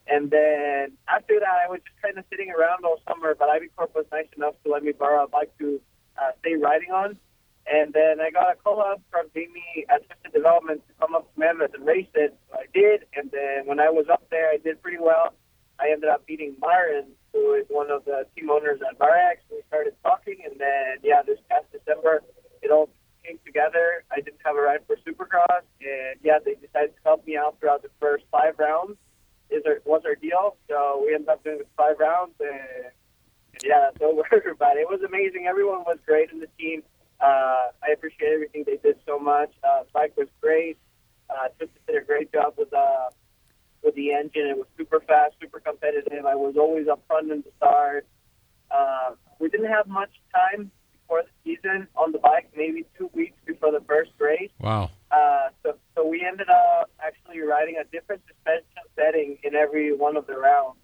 And 0.06 0.30
then 0.30 0.92
after 1.08 1.40
that, 1.40 1.56
I 1.64 1.68
was 1.68 1.80
just 1.86 2.00
kind 2.02 2.18
of 2.18 2.24
sitting 2.30 2.50
around 2.50 2.84
all 2.84 3.00
summer. 3.08 3.34
But 3.34 3.48
IB 3.48 3.68
Corp 3.76 3.94
was 3.94 4.06
nice 4.12 4.26
enough 4.36 4.54
to 4.64 4.70
let 4.70 4.82
me 4.82 4.92
borrow 4.92 5.24
a 5.24 5.28
bike 5.28 5.52
to 5.58 5.80
uh, 6.18 6.32
stay 6.40 6.54
riding 6.54 6.90
on. 6.90 7.16
And 7.66 7.94
then 7.94 8.20
I 8.20 8.30
got 8.30 8.52
a 8.52 8.56
call 8.56 8.80
up 8.80 9.00
from 9.10 9.26
Jamie 9.34 9.86
at 9.88 10.06
Twisted 10.06 10.32
Development 10.34 10.82
to 10.86 10.94
come 11.00 11.14
up 11.14 11.32
to 11.32 11.40
Mammoth 11.40 11.72
and 11.72 11.86
race 11.86 12.08
it. 12.14 12.36
So 12.50 12.58
I 12.58 12.66
did. 12.74 13.06
And 13.16 13.30
then 13.30 13.64
when 13.64 13.80
I 13.80 13.88
was 13.88 14.06
up 14.12 14.28
there, 14.30 14.50
I 14.50 14.58
did 14.58 14.82
pretty 14.82 14.98
well. 15.00 15.32
I 15.80 15.90
ended 15.90 16.10
up 16.10 16.26
beating 16.26 16.56
Myron, 16.60 17.06
who 17.34 17.54
is 17.54 17.66
one 17.68 17.90
of 17.90 18.04
the 18.04 18.24
team 18.34 18.48
owners 18.48 18.80
at 18.88 18.96
Barx. 18.98 19.42
We 19.50 19.60
started 19.66 19.94
talking, 20.02 20.38
and 20.44 20.58
then 20.58 21.02
yeah, 21.02 21.20
this 21.26 21.38
past 21.50 21.66
December, 21.72 22.22
it 22.62 22.70
all 22.70 22.88
came 23.26 23.38
together. 23.44 24.04
I 24.10 24.20
didn't 24.20 24.40
have 24.44 24.56
a 24.56 24.60
ride 24.60 24.86
for 24.86 24.96
Supercross, 25.04 25.66
and 25.82 26.16
yeah, 26.22 26.38
they 26.42 26.54
decided 26.54 26.94
to 26.94 27.02
help 27.04 27.26
me 27.26 27.36
out 27.36 27.58
throughout 27.58 27.82
the 27.82 27.90
first 28.00 28.24
five 28.30 28.54
rounds. 28.58 28.96
Is 29.50 29.62
our, 29.66 29.82
was 29.84 30.02
our 30.06 30.14
deal? 30.14 30.56
So 30.68 31.02
we 31.04 31.12
ended 31.14 31.28
up 31.28 31.42
doing 31.44 31.58
the 31.58 31.66
five 31.76 31.98
rounds, 31.98 32.34
and, 32.40 32.92
yeah, 33.62 33.90
that's 33.90 33.98
over. 34.00 34.22
but 34.58 34.76
it 34.76 34.88
was 34.88 35.00
amazing. 35.06 35.46
Everyone 35.46 35.80
was 35.80 35.98
great 36.06 36.30
in 36.30 36.38
the 36.38 36.48
team. 36.58 36.82
Uh, 37.20 37.70
I 37.82 37.90
appreciate 37.92 38.32
everything 38.32 38.64
they 38.66 38.76
did 38.76 38.96
so 39.06 39.18
much. 39.18 39.52
Uh, 39.62 39.82
bike 39.92 40.14
was 40.16 40.28
great. 40.40 40.78
Uh, 41.28 41.48
Twisted 41.56 41.80
did 41.86 41.96
a 41.96 42.04
great 42.04 42.32
job 42.32 42.54
with 42.56 42.72
uh, 42.72 43.10
with 43.84 43.94
the 43.94 44.12
engine. 44.12 44.46
It 44.46 44.56
was 44.56 44.66
super 44.76 45.00
fast, 45.00 45.34
super 45.40 45.60
competitive. 45.60 46.24
I 46.26 46.34
was 46.34 46.56
always 46.56 46.88
up 46.88 47.02
front 47.06 47.30
in 47.30 47.42
the 47.42 47.50
start. 47.56 48.06
Uh, 48.70 49.10
we 49.38 49.48
didn't 49.48 49.70
have 49.70 49.86
much 49.86 50.10
time 50.34 50.70
before 51.02 51.22
the 51.22 51.30
season 51.56 51.86
on 51.96 52.12
the 52.12 52.18
bike, 52.18 52.50
maybe 52.56 52.86
two 52.98 53.10
weeks 53.12 53.36
before 53.46 53.70
the 53.72 53.82
first 53.86 54.10
race. 54.18 54.50
Wow. 54.60 54.90
Uh, 55.10 55.48
so, 55.62 55.74
so 55.94 56.06
we 56.06 56.24
ended 56.26 56.48
up 56.48 56.90
actually 57.04 57.40
riding 57.40 57.76
a 57.80 57.84
different 57.84 58.22
suspension 58.26 58.64
setting 58.96 59.38
in 59.44 59.54
every 59.54 59.94
one 59.94 60.16
of 60.16 60.26
the 60.26 60.36
rounds. 60.36 60.78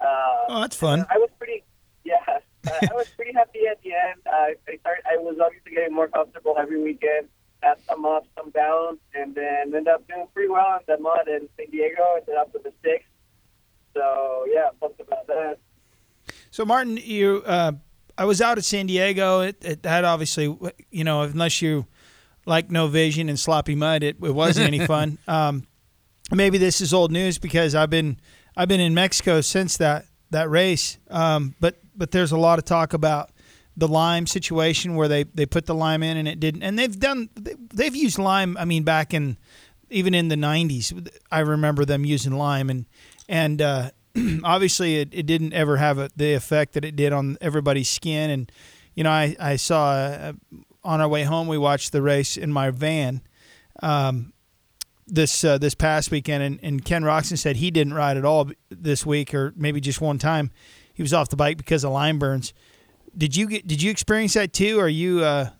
Uh, 0.00 0.04
Oh, 0.48 0.60
that's 0.60 0.76
fun. 0.76 1.06
I 1.10 1.18
was 1.18 1.30
pretty, 1.38 1.64
yeah, 2.04 2.14
I 2.28 2.88
was 2.94 3.08
pretty 3.16 3.32
happy 3.32 3.60
at 3.68 3.82
the 3.82 3.92
end. 3.94 4.20
Uh, 4.26 4.52
I 4.70 4.76
started, 4.80 5.04
I 5.10 5.16
was 5.16 5.38
obviously 5.42 5.72
getting 5.72 5.94
more 5.94 6.06
comfortable 6.08 6.54
every 6.58 6.80
weekend. 6.80 7.28
Had 7.62 7.76
some 7.88 8.04
ups, 8.04 8.28
some 8.36 8.50
downs, 8.50 8.98
and 9.14 9.34
then 9.34 9.74
ended 9.74 9.88
up 9.88 10.06
doing 10.08 10.26
pretty 10.34 10.48
well 10.48 10.78
in 10.78 10.94
the 10.94 11.00
mud 11.00 11.26
in 11.26 11.48
San 11.56 11.70
Diego. 11.70 12.02
Ended 12.18 12.36
up 12.36 12.52
with 12.52 12.62
the 12.64 12.72
sixth. 12.82 13.08
So 13.94 14.44
yeah, 14.52 14.68
pumped 14.80 15.00
about 15.00 15.26
that. 15.26 15.58
So 16.50 16.64
Martin, 16.64 16.98
you, 16.98 17.42
uh, 17.46 17.72
I 18.18 18.24
was 18.24 18.40
out 18.40 18.58
at 18.58 18.64
San 18.64 18.86
Diego. 18.86 19.40
It, 19.40 19.64
it 19.64 19.82
that 19.82 20.04
obviously, 20.04 20.56
you 20.90 21.04
know, 21.04 21.22
unless 21.22 21.60
you 21.62 21.86
like 22.46 22.70
no 22.70 22.86
vision 22.86 23.28
and 23.28 23.38
sloppy 23.38 23.74
mud, 23.74 24.02
it, 24.02 24.16
it 24.22 24.34
wasn't 24.34 24.66
any 24.66 24.86
fun. 24.86 25.18
Um, 25.26 25.66
maybe 26.32 26.58
this 26.58 26.80
is 26.80 26.94
old 26.94 27.12
news 27.12 27.38
because 27.38 27.74
I've 27.74 27.90
been 27.90 28.18
I've 28.56 28.68
been 28.68 28.80
in 28.80 28.94
Mexico 28.94 29.40
since 29.40 29.76
that 29.78 30.06
that 30.30 30.50
race. 30.50 30.98
Um, 31.10 31.54
but 31.60 31.76
but 31.94 32.10
there's 32.10 32.32
a 32.32 32.38
lot 32.38 32.58
of 32.58 32.64
talk 32.64 32.92
about 32.92 33.30
the 33.76 33.88
lime 33.88 34.26
situation 34.26 34.96
where 34.96 35.08
they, 35.08 35.24
they 35.24 35.46
put 35.46 35.66
the 35.66 35.74
lime 35.74 36.02
in 36.02 36.16
and 36.16 36.26
it 36.26 36.40
didn't. 36.40 36.62
And 36.62 36.78
they've 36.78 36.98
done 36.98 37.28
they've 37.36 37.94
used 37.94 38.18
lime. 38.18 38.56
I 38.58 38.64
mean, 38.64 38.84
back 38.84 39.12
in 39.12 39.36
even 39.90 40.14
in 40.14 40.28
the 40.28 40.36
90s, 40.36 41.08
I 41.30 41.40
remember 41.40 41.84
them 41.84 42.04
using 42.04 42.32
lime 42.32 42.70
and 42.70 42.86
and 43.28 43.60
uh, 43.60 43.90
obviously 44.44 44.96
it, 44.96 45.10
it 45.12 45.26
didn't 45.26 45.52
ever 45.52 45.76
have 45.76 45.98
a, 45.98 46.10
the 46.16 46.34
effect 46.34 46.74
that 46.74 46.84
it 46.84 46.96
did 46.96 47.12
on 47.12 47.36
everybody's 47.40 47.88
skin. 47.88 48.30
And 48.30 48.52
you 48.94 49.04
know, 49.04 49.10
I 49.10 49.36
I 49.38 49.56
saw 49.56 49.90
uh, 49.90 50.32
on 50.82 51.00
our 51.00 51.08
way 51.08 51.24
home 51.24 51.48
we 51.48 51.58
watched 51.58 51.92
the 51.92 52.02
race 52.02 52.36
in 52.36 52.52
my 52.52 52.70
van. 52.70 53.20
Um, 53.82 54.32
this 55.06 55.44
uh, 55.44 55.58
this 55.58 55.74
past 55.74 56.10
weekend, 56.10 56.42
and, 56.42 56.60
and 56.62 56.84
Ken 56.84 57.02
Roczen 57.02 57.38
said 57.38 57.56
he 57.56 57.70
didn't 57.70 57.94
ride 57.94 58.16
at 58.16 58.24
all 58.24 58.50
this 58.70 59.06
week, 59.06 59.34
or 59.34 59.52
maybe 59.56 59.80
just 59.80 60.00
one 60.00 60.18
time. 60.18 60.50
He 60.92 61.02
was 61.02 61.12
off 61.12 61.28
the 61.28 61.36
bike 61.36 61.58
because 61.58 61.84
of 61.84 61.92
lime 61.92 62.18
burns. 62.18 62.54
Did 63.16 63.36
you 63.36 63.48
get? 63.48 63.66
Did 63.66 63.82
you 63.82 63.90
experience 63.90 64.34
that 64.34 64.52
too? 64.52 64.78
Are 64.78 64.88
you? 64.88 65.24
Uh, 65.24 65.50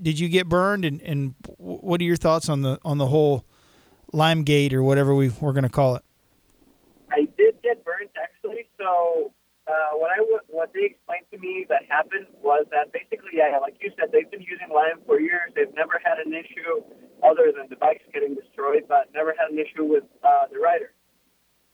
did 0.00 0.18
you 0.18 0.28
get 0.28 0.48
burned? 0.48 0.84
And, 0.84 1.00
and 1.02 1.34
what 1.58 2.00
are 2.00 2.04
your 2.04 2.16
thoughts 2.16 2.48
on 2.48 2.62
the 2.62 2.78
on 2.84 2.98
the 2.98 3.06
whole 3.06 3.44
lime 4.12 4.42
gate 4.42 4.72
or 4.72 4.82
whatever 4.82 5.14
we 5.14 5.28
we're 5.40 5.52
going 5.52 5.64
to 5.64 5.68
call 5.68 5.96
it? 5.96 6.02
I 7.10 7.28
did 7.36 7.60
get 7.62 7.84
burnt 7.84 8.10
actually. 8.16 8.68
So 8.78 9.32
uh, 9.66 9.96
what 9.96 10.10
I 10.12 10.20
what 10.48 10.72
they 10.72 10.84
explained 10.84 11.26
to 11.32 11.38
me 11.38 11.66
that 11.68 11.84
happened 11.88 12.26
was 12.42 12.64
that 12.70 12.92
basically, 12.92 13.36
yeah, 13.40 13.58
like 13.60 13.76
you 13.80 13.90
said, 13.98 14.12
they've 14.12 14.30
been 14.30 14.42
using 14.42 14.68
lime 14.72 15.00
for 15.06 15.20
years. 15.20 15.52
They've 15.54 15.74
never 15.74 16.00
had 16.04 16.18
an 16.24 16.32
issue 16.32 16.80
other 17.24 17.52
than 17.52 17.68
the 17.68 17.76
bikes 17.76 18.04
getting 18.12 18.34
destroyed, 18.34 18.84
but 18.88 19.12
never 19.12 19.34
had 19.36 19.52
an 19.52 19.58
issue 19.58 19.84
with 19.84 20.04
uh, 20.22 20.48
the 20.52 20.58
rider. 20.58 20.92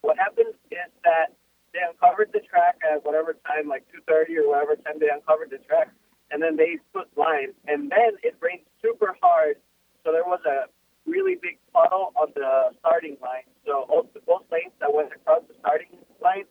What 0.03 0.19
happened 0.19 0.55
is 0.71 0.91
that 1.05 1.37
they 1.73 1.81
uncovered 1.87 2.31
the 2.33 2.41
track 2.41 2.79
at 2.83 3.05
whatever 3.05 3.37
time, 3.47 3.69
like 3.69 3.87
2:30 3.95 4.39
or 4.39 4.49
whatever 4.51 4.77
time 4.77 4.90
they 5.01 5.09
uncovered 5.13 5.51
the 5.51 5.59
track, 5.59 5.91
and 6.31 6.43
then 6.43 6.57
they 6.57 6.79
put 6.93 7.09
lime, 7.17 7.53
and 7.67 7.91
then 7.91 8.17
it 8.23 8.37
rained 8.41 8.63
super 8.83 9.17
hard, 9.21 9.57
so 10.05 10.13
there 10.13 10.25
was 10.25 10.41
a 10.47 10.69
really 11.07 11.37
big 11.41 11.59
puddle 11.73 12.13
on 12.17 12.29
the 12.35 12.71
starting 12.79 13.17
line. 13.21 13.49
So 13.67 13.87
all 13.89 14.09
both 14.27 14.45
lanes 14.53 14.73
that 14.81 14.93
went 14.93 15.13
across 15.13 15.43
the 15.49 15.55
starting 15.61 15.89
line 16.23 16.45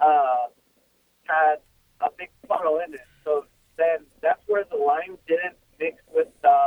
uh, 0.00 0.48
had 1.24 1.56
a 2.00 2.10
big 2.16 2.30
puddle 2.48 2.80
in 2.86 2.94
it. 2.94 3.00
So 3.24 3.46
then 3.76 4.06
that's 4.22 4.42
where 4.46 4.64
the 4.70 4.76
lime 4.76 5.18
didn't 5.26 5.56
mix 5.80 6.02
with 6.12 6.28
the 6.42 6.58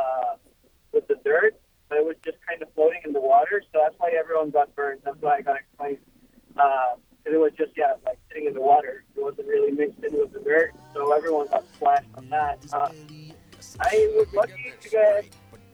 with 0.93 1.07
the 1.07 1.15
dirt, 1.23 1.59
but 1.89 1.97
it 1.99 2.05
was 2.05 2.15
just 2.23 2.37
kind 2.47 2.61
of 2.61 2.73
floating 2.73 3.01
in 3.05 3.13
the 3.13 3.21
water. 3.21 3.61
So 3.71 3.79
that's 3.83 3.95
why 3.97 4.11
everyone 4.17 4.49
got 4.49 4.75
burned. 4.75 5.01
That's 5.03 5.17
why 5.21 5.37
I 5.37 5.41
got 5.41 5.57
explained. 5.57 5.99
Because 7.27 7.35
it 7.35 7.41
was 7.41 7.51
just 7.57 7.71
yeah, 7.75 7.93
like 8.05 8.17
sitting 8.29 8.47
in 8.47 8.53
the 8.53 8.61
water. 8.61 9.03
It 9.13 9.21
wasn't 9.21 9.49
really 9.49 9.71
mixed 9.71 10.01
in 10.01 10.17
with 10.17 10.31
the 10.31 10.39
dirt, 10.39 10.73
so 10.93 11.11
everyone 11.11 11.47
got 11.47 11.65
splashed 11.75 12.07
on 12.15 12.29
that. 12.29 12.57
Uh, 12.71 12.87
I 13.81 14.13
was 14.15 14.27
lucky 14.33 14.71
to 14.79 14.89
get 14.89 15.25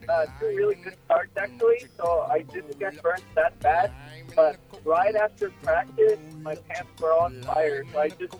uh, 0.08 0.26
two 0.40 0.46
really 0.46 0.74
good 0.74 0.96
starts 1.04 1.30
actually, 1.36 1.86
so 1.96 2.26
I 2.28 2.40
didn't 2.40 2.76
get 2.80 3.00
burnt 3.00 3.22
that 3.36 3.60
bad. 3.60 3.92
But 4.34 4.58
right 4.84 5.14
after 5.14 5.50
practice, 5.62 6.18
my 6.42 6.56
pants 6.56 7.00
were 7.00 7.12
on 7.12 7.40
fire, 7.42 7.84
so 7.92 8.00
I 8.00 8.08
just 8.08 8.34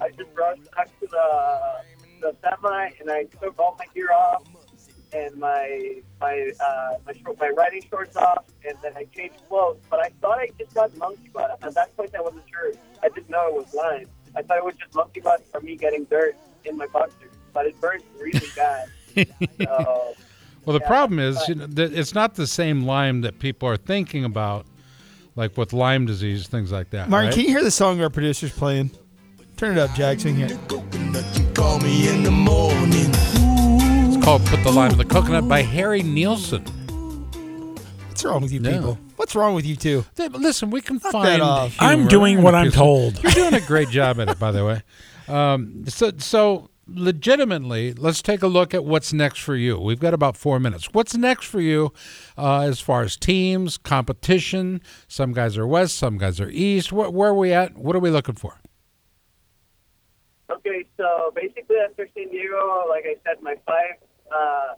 I 0.00 0.08
just 0.08 0.30
rushed 0.34 0.62
back 0.74 0.88
to 1.00 1.06
the 1.08 1.80
the 2.22 2.36
semi 2.42 2.90
and 3.00 3.10
I 3.10 3.24
took 3.24 3.58
all 3.58 3.76
my 3.78 3.84
gear 3.92 4.12
off 4.12 4.44
and 5.12 5.36
my 5.36 5.96
my 6.20 6.50
uh, 6.60 6.94
my 7.06 7.12
short, 7.22 7.38
my 7.38 7.48
riding 7.50 7.82
shorts 7.88 8.16
off, 8.16 8.44
and 8.66 8.76
then 8.82 8.92
I 8.96 9.04
changed 9.14 9.36
clothes. 9.48 9.78
But 9.90 10.00
I 10.00 10.10
thought 10.20 10.38
I 10.38 10.48
just 10.58 10.74
got 10.74 10.96
monkey 10.96 11.30
butt. 11.32 11.58
At 11.62 11.74
that 11.74 11.96
point, 11.96 12.14
I 12.16 12.20
wasn't 12.20 12.44
sure. 12.50 12.72
I 13.02 13.08
didn't 13.08 13.30
know 13.30 13.48
it 13.48 13.54
was 13.54 13.74
lime. 13.74 14.06
I 14.36 14.42
thought 14.42 14.58
it 14.58 14.64
was 14.64 14.74
just 14.74 14.94
monkey 14.94 15.20
butt 15.20 15.46
from 15.50 15.64
me 15.64 15.76
getting 15.76 16.04
dirt 16.04 16.36
in 16.64 16.76
my 16.76 16.86
boxers, 16.86 17.30
but 17.52 17.66
it 17.66 17.80
burned 17.80 18.02
really 18.20 18.46
bad. 18.56 18.88
so, 19.62 20.14
Well, 20.64 20.74
the 20.74 20.80
Yeah, 20.80 20.86
problem 20.86 21.18
is, 21.18 21.48
you 21.48 21.54
know, 21.54 21.66
that 21.66 21.92
it's 21.92 22.14
not 22.14 22.34
the 22.34 22.46
same 22.46 22.82
Lyme 22.84 23.22
that 23.22 23.38
people 23.38 23.68
are 23.68 23.76
thinking 23.76 24.24
about, 24.24 24.66
like 25.34 25.56
with 25.56 25.72
Lyme 25.72 26.04
disease, 26.06 26.46
things 26.46 26.70
like 26.70 26.90
that. 26.90 27.08
Martin, 27.08 27.28
right? 27.28 27.34
can 27.34 27.44
you 27.44 27.50
hear 27.50 27.64
the 27.64 27.70
song 27.70 28.00
our 28.02 28.10
producer's 28.10 28.52
playing? 28.52 28.90
Turn 29.56 29.76
it 29.76 29.80
up, 29.80 29.94
Jackson. 29.94 30.36
Here. 30.36 30.48
Called 34.28 34.44
"Put 34.44 34.62
the 34.62 34.70
Lime 34.70 34.90
in 34.92 34.98
the 34.98 35.06
Coconut" 35.06 35.48
by 35.48 35.62
Harry 35.62 36.02
Nilsson. 36.02 36.62
What's 38.08 38.22
wrong 38.26 38.42
with 38.42 38.52
you 38.52 38.60
No. 38.60 38.72
people? 38.72 38.98
What's 39.16 39.34
wrong 39.34 39.54
with 39.54 39.64
you 39.64 39.74
two? 39.74 40.04
Th- 40.16 40.30
Listen, 40.32 40.68
we 40.68 40.82
can 40.82 40.98
that 40.98 41.12
find. 41.12 41.40
off. 41.40 41.74
I'm 41.78 42.08
doing 42.08 42.42
what 42.42 42.54
I'm 42.54 42.70
told. 42.70 43.22
You're 43.22 43.32
doing 43.32 43.54
a 43.54 43.60
great 43.62 43.88
job 43.88 44.20
at 44.20 44.28
it, 44.28 44.38
by 44.38 44.52
the 44.52 44.66
way. 44.66 44.82
Um, 45.28 45.84
so, 45.86 46.10
so 46.18 46.68
legitimately, 46.86 47.94
let's 47.94 48.20
take 48.20 48.42
a 48.42 48.46
look 48.46 48.74
at 48.74 48.84
what's 48.84 49.14
next 49.14 49.40
for 49.40 49.56
you. 49.56 49.78
We've 49.78 49.98
got 49.98 50.12
about 50.12 50.36
four 50.36 50.60
minutes. 50.60 50.92
What's 50.92 51.14
next 51.16 51.46
for 51.46 51.60
you 51.62 51.94
uh, 52.36 52.60
as 52.60 52.80
far 52.80 53.00
as 53.00 53.16
teams, 53.16 53.78
competition? 53.78 54.82
Some 55.06 55.32
guys 55.32 55.56
are 55.56 55.66
west, 55.66 55.96
some 55.96 56.18
guys 56.18 56.38
are 56.38 56.50
east. 56.50 56.92
Where, 56.92 57.08
where 57.08 57.30
are 57.30 57.34
we 57.34 57.52
at? 57.54 57.78
What 57.78 57.96
are 57.96 57.98
we 57.98 58.10
looking 58.10 58.34
for? 58.34 58.58
Okay, 60.50 60.84
so 60.98 61.30
basically 61.34 61.76
after 61.88 62.06
San 62.14 62.28
Diego, 62.28 62.84
like 62.90 63.04
I 63.06 63.16
said, 63.24 63.42
my 63.42 63.54
five 63.66 63.96
uh, 64.34 64.74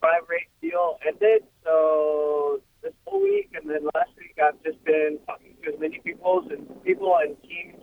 five 0.00 0.22
race 0.28 0.48
deal 0.60 0.98
ended. 1.06 1.44
So 1.64 2.60
this 2.82 2.92
whole 3.06 3.22
week 3.22 3.50
and 3.54 3.68
then 3.70 3.84
last 3.94 4.10
week, 4.18 4.36
I've 4.42 4.62
just 4.64 4.82
been 4.84 5.18
talking 5.26 5.54
to 5.62 5.74
as 5.74 5.80
many 5.80 6.00
people 6.04 6.44
and 6.50 6.66
people 6.84 7.16
and 7.20 7.36
teams 7.42 7.82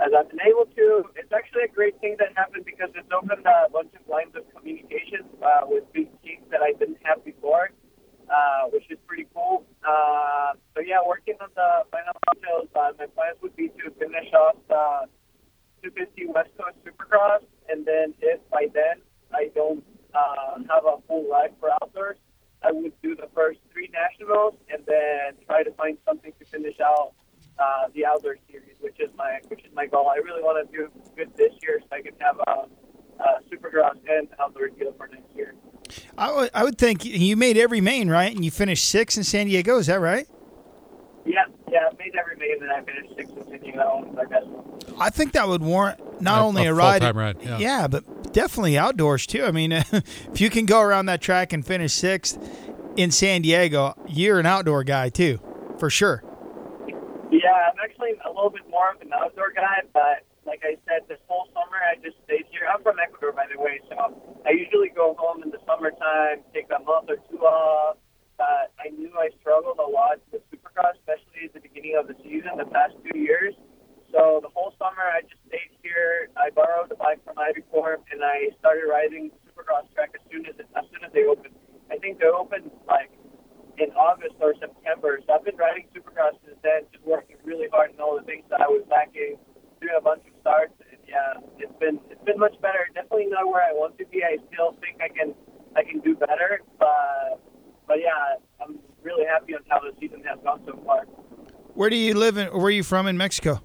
as 0.00 0.10
I've 0.16 0.28
been 0.28 0.42
able 0.42 0.66
to. 0.66 1.04
It's 1.16 1.32
actually 1.32 1.64
a 1.64 1.72
great 1.72 1.98
thing 2.00 2.16
that 2.18 2.34
happened 2.36 2.64
because 2.64 2.90
it's 2.94 3.08
opened 3.12 3.46
a 3.46 3.70
bunch 3.70 3.94
of 3.94 4.02
lines 4.08 4.34
of 4.34 4.42
communication 4.54 5.28
uh, 5.42 5.62
with 5.66 5.84
big 5.92 6.08
teams 6.22 6.44
that 6.50 6.62
I 6.62 6.72
didn't 6.72 6.98
have 7.04 7.24
before, 7.24 7.70
uh, 8.30 8.66
which 8.72 8.84
is 8.90 8.98
pretty 9.06 9.28
cool. 9.34 9.64
Uh, 9.86 10.58
so 10.74 10.80
yeah, 10.80 10.98
working 11.06 11.36
on 11.40 11.50
the 11.54 11.86
final 11.90 12.14
details. 12.34 12.68
Uh, 12.74 12.90
my 12.98 13.06
plans 13.14 13.38
would 13.42 13.54
be 13.54 13.68
to 13.68 13.90
finish 13.98 14.32
off 14.32 14.56
the 14.68 15.06
250 15.82 16.26
West 16.34 16.50
Coast 16.58 16.78
Supercross, 16.86 17.44
and 17.68 17.84
then 17.84 18.14
if 18.20 18.40
by 18.50 18.66
then 18.72 19.02
I 19.34 19.50
don't 19.54 19.84
uh, 20.14 20.58
have 20.70 20.84
a 20.86 20.96
full 21.06 21.28
life 21.28 21.50
for 21.60 21.70
outdoors, 21.82 22.16
I 22.62 22.70
would 22.70 22.92
do 23.02 23.16
the 23.16 23.28
first 23.34 23.58
three 23.72 23.90
nationals, 23.92 24.54
and 24.70 24.82
then 24.86 25.34
try 25.46 25.62
to 25.62 25.72
find 25.72 25.98
something 26.06 26.32
to 26.38 26.44
finish 26.46 26.78
out 26.80 27.12
uh, 27.58 27.88
the 27.94 28.06
outdoor 28.06 28.36
series, 28.50 28.76
which 28.80 28.98
is 29.00 29.10
my 29.16 29.40
which 29.48 29.64
is 29.64 29.70
my 29.74 29.86
goal. 29.86 30.08
I 30.08 30.16
really 30.16 30.42
want 30.42 30.66
to 30.66 30.76
do 30.76 30.88
good 31.16 31.30
this 31.36 31.52
year, 31.62 31.80
so 31.80 31.96
I 31.96 32.02
can 32.02 32.14
have 32.20 32.36
a, 32.46 33.22
a 33.22 33.26
Supercross 33.50 33.98
and 34.08 34.28
outdoor 34.40 34.68
deal 34.68 34.92
for 34.96 35.08
next 35.08 35.34
year. 35.34 35.54
I 36.62 36.64
would, 36.64 36.78
think 36.78 37.04
you 37.04 37.36
made 37.36 37.58
every 37.58 37.80
main, 37.80 38.08
right? 38.08 38.32
And 38.32 38.44
you 38.44 38.52
finished 38.52 38.84
sixth 38.88 39.18
in 39.18 39.24
San 39.24 39.46
Diego. 39.46 39.78
Is 39.78 39.88
that 39.88 39.98
right? 39.98 40.28
Yeah, 41.26 41.40
yeah, 41.72 41.88
I 41.90 41.96
made 41.98 42.14
every 42.16 42.36
main, 42.36 42.62
and 42.62 42.70
I 42.70 42.80
finished 42.82 43.16
sixth 43.16 43.36
in 43.36 43.44
San 43.48 43.58
Diego. 43.58 43.78
That 43.78 43.92
one 43.92 44.06
was 44.06 44.14
my 44.14 44.24
best 44.26 44.46
one. 44.46 45.00
I 45.00 45.10
think 45.10 45.32
that 45.32 45.48
would 45.48 45.60
warrant 45.60 46.22
not 46.22 46.38
A- 46.38 46.42
only 46.42 46.66
a 46.66 46.70
a, 46.70 46.74
ride, 46.74 47.02
full-time 47.02 47.18
ride, 47.18 47.60
yeah. 47.60 47.88
but 47.88 48.32
definitely 48.32 48.78
outdoors 48.78 49.26
too. 49.26 49.44
I 49.44 49.50
mean, 49.50 49.72
if 49.72 50.40
you 50.40 50.50
can 50.50 50.64
go 50.64 50.80
around 50.80 51.06
that 51.06 51.20
track 51.20 51.52
and 51.52 51.66
finish 51.66 51.94
sixth 51.94 52.38
in 52.94 53.10
San 53.10 53.42
Diego, 53.42 53.96
you're 54.06 54.38
an 54.38 54.46
outdoor 54.46 54.84
guy 54.84 55.08
too, 55.08 55.40
for 55.80 55.90
sure. 55.90 56.22
Yeah, 57.32 57.70
I'm 57.72 57.78
actually 57.82 58.12
a 58.24 58.28
little 58.28 58.50
bit 58.50 58.70
more 58.70 58.92
of 58.92 59.00
an 59.00 59.10
outdoor 59.12 59.52
guy, 59.52 59.80
but 59.92 60.24
like 60.46 60.62
I 60.66 60.74
said, 60.86 61.06
this 61.06 61.22
whole 61.30 61.46
summer 61.54 61.78
I 61.78 61.96
just 62.02 62.18
stayed 62.26 62.50
here. 62.50 62.66
I'm 62.66 62.82
from 62.82 62.98
Ecuador, 62.98 63.30
by 63.32 63.46
the 63.46 63.58
way, 63.60 63.78
so 63.86 63.94
I 64.42 64.50
usually 64.50 64.90
go 64.90 65.14
home 65.18 65.42
in 65.42 65.50
the 65.50 65.62
summertime, 65.66 66.42
take 66.50 66.66
a 66.74 66.82
month 66.82 67.10
or 67.10 67.18
two 67.30 67.42
off. 67.46 67.98
But 68.38 68.74
I 68.80 68.90
knew 68.90 69.12
I 69.14 69.30
struggled 69.38 69.78
a 69.78 69.86
lot 69.86 70.18
with 70.34 70.42
Supercross, 70.50 70.98
especially 71.04 71.46
at 71.46 71.54
the 71.54 71.62
beginning 71.62 71.94
of 71.94 72.10
the 72.10 72.16
season, 72.26 72.58
the 72.58 72.66
past 72.66 72.98
two 73.06 73.14
years. 73.14 73.54
So 74.10 74.42
the 74.42 74.50
whole 74.50 74.74
summer 74.82 75.04
I 75.04 75.22
just 75.22 75.38
stayed 75.46 75.72
here. 75.80 76.28
I 76.34 76.50
borrowed 76.50 76.90
a 76.90 76.98
bike 76.98 77.22
from 77.22 77.38
IB 77.38 77.62
Corp, 77.70 78.02
and 78.10 78.20
I 78.24 78.50
started 78.58 78.90
riding 78.90 79.30
Supercross 79.46 79.86
track 79.94 80.10
as 80.18 80.22
soon 80.26 80.44
as 80.50 80.58
it, 80.58 80.66
as 80.74 80.84
soon 80.90 81.06
as 81.06 81.12
they 81.14 81.24
opened. 81.24 81.54
I 81.88 81.96
think 82.02 82.18
they 82.18 82.26
opened 82.26 82.72
like 82.88 83.14
in 83.78 83.88
August 83.96 84.36
or 84.40 84.52
September. 84.58 85.20
So 85.24 85.32
I've 85.32 85.44
been 85.44 85.56
riding 85.56 85.86
Supercross 85.94 86.36
since 86.44 86.58
then, 86.60 86.84
just 86.92 87.04
working 87.06 87.36
really 87.44 87.68
hard 87.72 87.94
on 87.94 88.00
all 88.00 88.18
the 88.18 88.26
things 88.26 88.44
that 88.50 88.60
I 88.60 88.68
was 88.68 88.84
lacking, 88.90 89.38
doing 89.82 89.98
a 89.98 90.00
bunch 90.00 90.22
of 90.26 90.32
starts, 90.40 90.74
and 90.90 91.00
yeah, 91.06 91.42
it's 91.58 91.76
been 91.78 91.98
it's 92.10 92.22
been 92.24 92.38
much 92.38 92.54
better. 92.62 92.86
Definitely 92.94 93.26
not 93.26 93.46
where 93.46 93.62
I 93.62 93.72
want 93.72 93.98
to 93.98 94.06
be. 94.06 94.22
I 94.22 94.38
still 94.52 94.78
think 94.80 95.02
I 95.02 95.08
can 95.08 95.34
I 95.76 95.82
can 95.82 96.00
do 96.00 96.14
better, 96.14 96.62
but 96.78 97.42
but 97.86 97.98
yeah, 98.00 98.38
I'm 98.62 98.78
really 99.02 99.26
happy 99.26 99.54
on 99.54 99.62
how 99.68 99.80
the 99.80 99.92
season 100.00 100.22
has 100.24 100.38
gone 100.44 100.62
so 100.66 100.78
far. 100.86 101.04
Where 101.74 101.90
do 101.90 101.96
you 101.96 102.14
live 102.14 102.36
in? 102.36 102.48
Where 102.48 102.66
are 102.66 102.70
you 102.70 102.84
from 102.84 103.06
in 103.06 103.16
Mexico? 103.16 103.60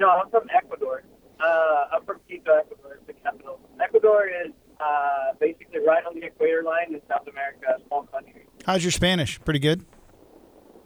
No, 0.00 0.10
I'm 0.10 0.30
from 0.30 0.44
Ecuador. 0.54 1.04
Uh, 1.40 1.84
I'm 1.92 2.04
from 2.04 2.20
Quito, 2.28 2.52
Ecuador, 2.54 2.98
the 3.06 3.12
capital. 3.14 3.58
Ecuador 3.80 4.28
is 4.28 4.52
uh, 4.80 5.32
basically 5.40 5.80
right 5.86 6.04
on 6.04 6.14
the 6.14 6.26
equator 6.26 6.62
line 6.62 6.94
in 6.94 7.00
South 7.08 7.26
America, 7.28 7.66
a 7.78 7.86
small 7.86 8.04
country. 8.04 8.46
How's 8.66 8.84
your 8.84 8.92
Spanish? 8.92 9.40
Pretty 9.40 9.60
good. 9.60 9.84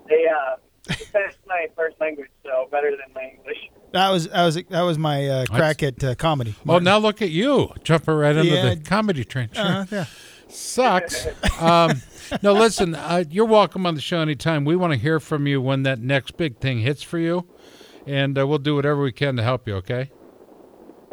Yeah, 0.09 0.33
uh, 0.35 0.93
Spanish 0.95 1.33
is 1.33 1.47
my 1.47 1.67
first 1.77 1.97
language, 2.01 2.31
so 2.45 2.69
better 2.71 2.91
than 2.91 3.13
my 3.15 3.33
English. 3.37 3.59
That 3.97 4.11
was 4.11 4.29
that 4.29 4.45
was 4.45 4.55
that 4.69 4.83
was 4.83 4.99
my 4.99 5.27
uh, 5.27 5.47
crack 5.47 5.83
at 5.83 6.05
uh, 6.05 6.15
comedy. 6.17 6.55
Well, 6.67 6.81
now 6.81 6.99
look 6.99 7.23
at 7.23 7.31
you 7.31 7.73
jumping 7.83 8.15
right 8.15 8.37
into 8.37 8.51
Yeah. 8.53 8.75
the 8.75 8.81
comedy 8.83 9.25
trench. 9.25 9.57
Sure. 9.57 9.65
Uh, 9.65 9.87
yeah. 9.91 10.05
Sucks. 10.49 11.27
um, 11.61 12.03
no, 12.43 12.53
listen, 12.53 12.95
uh, 12.95 13.25
you're 13.31 13.47
welcome 13.47 13.87
on 13.87 13.95
the 13.95 14.03
show 14.03 14.19
anytime. 14.21 14.67
We 14.67 14.77
want 14.77 14.93
to 14.93 14.99
hear 14.99 15.19
from 15.19 15.47
you 15.47 15.63
when 15.63 15.83
that 15.85 15.99
next 15.99 16.37
big 16.37 16.59
thing 16.59 16.81
hits 16.81 17.03
for 17.03 17.19
you, 17.19 17.49
and 18.07 18.39
uh, 18.39 18.47
we'll 18.47 18.59
do 18.59 18.75
whatever 18.75 19.01
we 19.01 19.13
can 19.13 19.35
to 19.37 19.43
help 19.43 19.67
you. 19.67 19.77
Okay? 19.77 20.11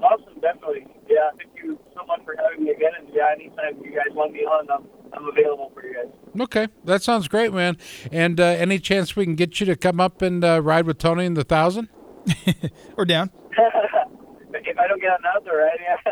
Awesome, 0.02 0.40
definitely. 0.42 0.86
Yeah, 1.10 1.30
thank 1.38 1.52
you 1.64 1.80
so 1.96 2.06
much 2.06 2.20
for 2.26 2.36
having 2.38 2.66
me 2.66 2.72
again. 2.72 2.92
And 3.00 3.08
yeah, 3.14 3.32
anytime 3.34 3.82
you 3.84 3.92
guys 3.92 4.14
want 4.14 4.34
me 4.34 4.40
on, 4.42 4.70
I'm, 4.70 4.86
I'm 5.14 5.30
available 5.30 5.72
for 5.74 5.86
you 5.86 5.94
guys. 5.96 6.12
Okay, 6.42 6.68
that 6.84 7.02
sounds 7.02 7.28
great, 7.30 7.54
man. 7.54 7.78
And 8.12 8.40
uh, 8.40 8.44
any 8.44 8.78
chance 8.78 9.16
we 9.16 9.24
can 9.24 9.36
get 9.36 9.60
you 9.62 9.66
to 9.68 9.76
come 9.78 10.00
up 10.02 10.22
and 10.22 10.44
uh, 10.44 10.62
ride 10.62 10.86
with 10.86 10.98
Tony 10.98 11.26
in 11.26 11.34
the 11.36 11.44
thousand? 11.46 11.88
or 12.98 13.06
down. 13.06 13.30
if 13.52 14.78
I 14.78 14.88
don't 14.88 15.02
get 15.02 15.20
an 15.20 15.26
outdoor, 15.36 15.58
right? 15.58 15.80
Yeah. 15.82 16.12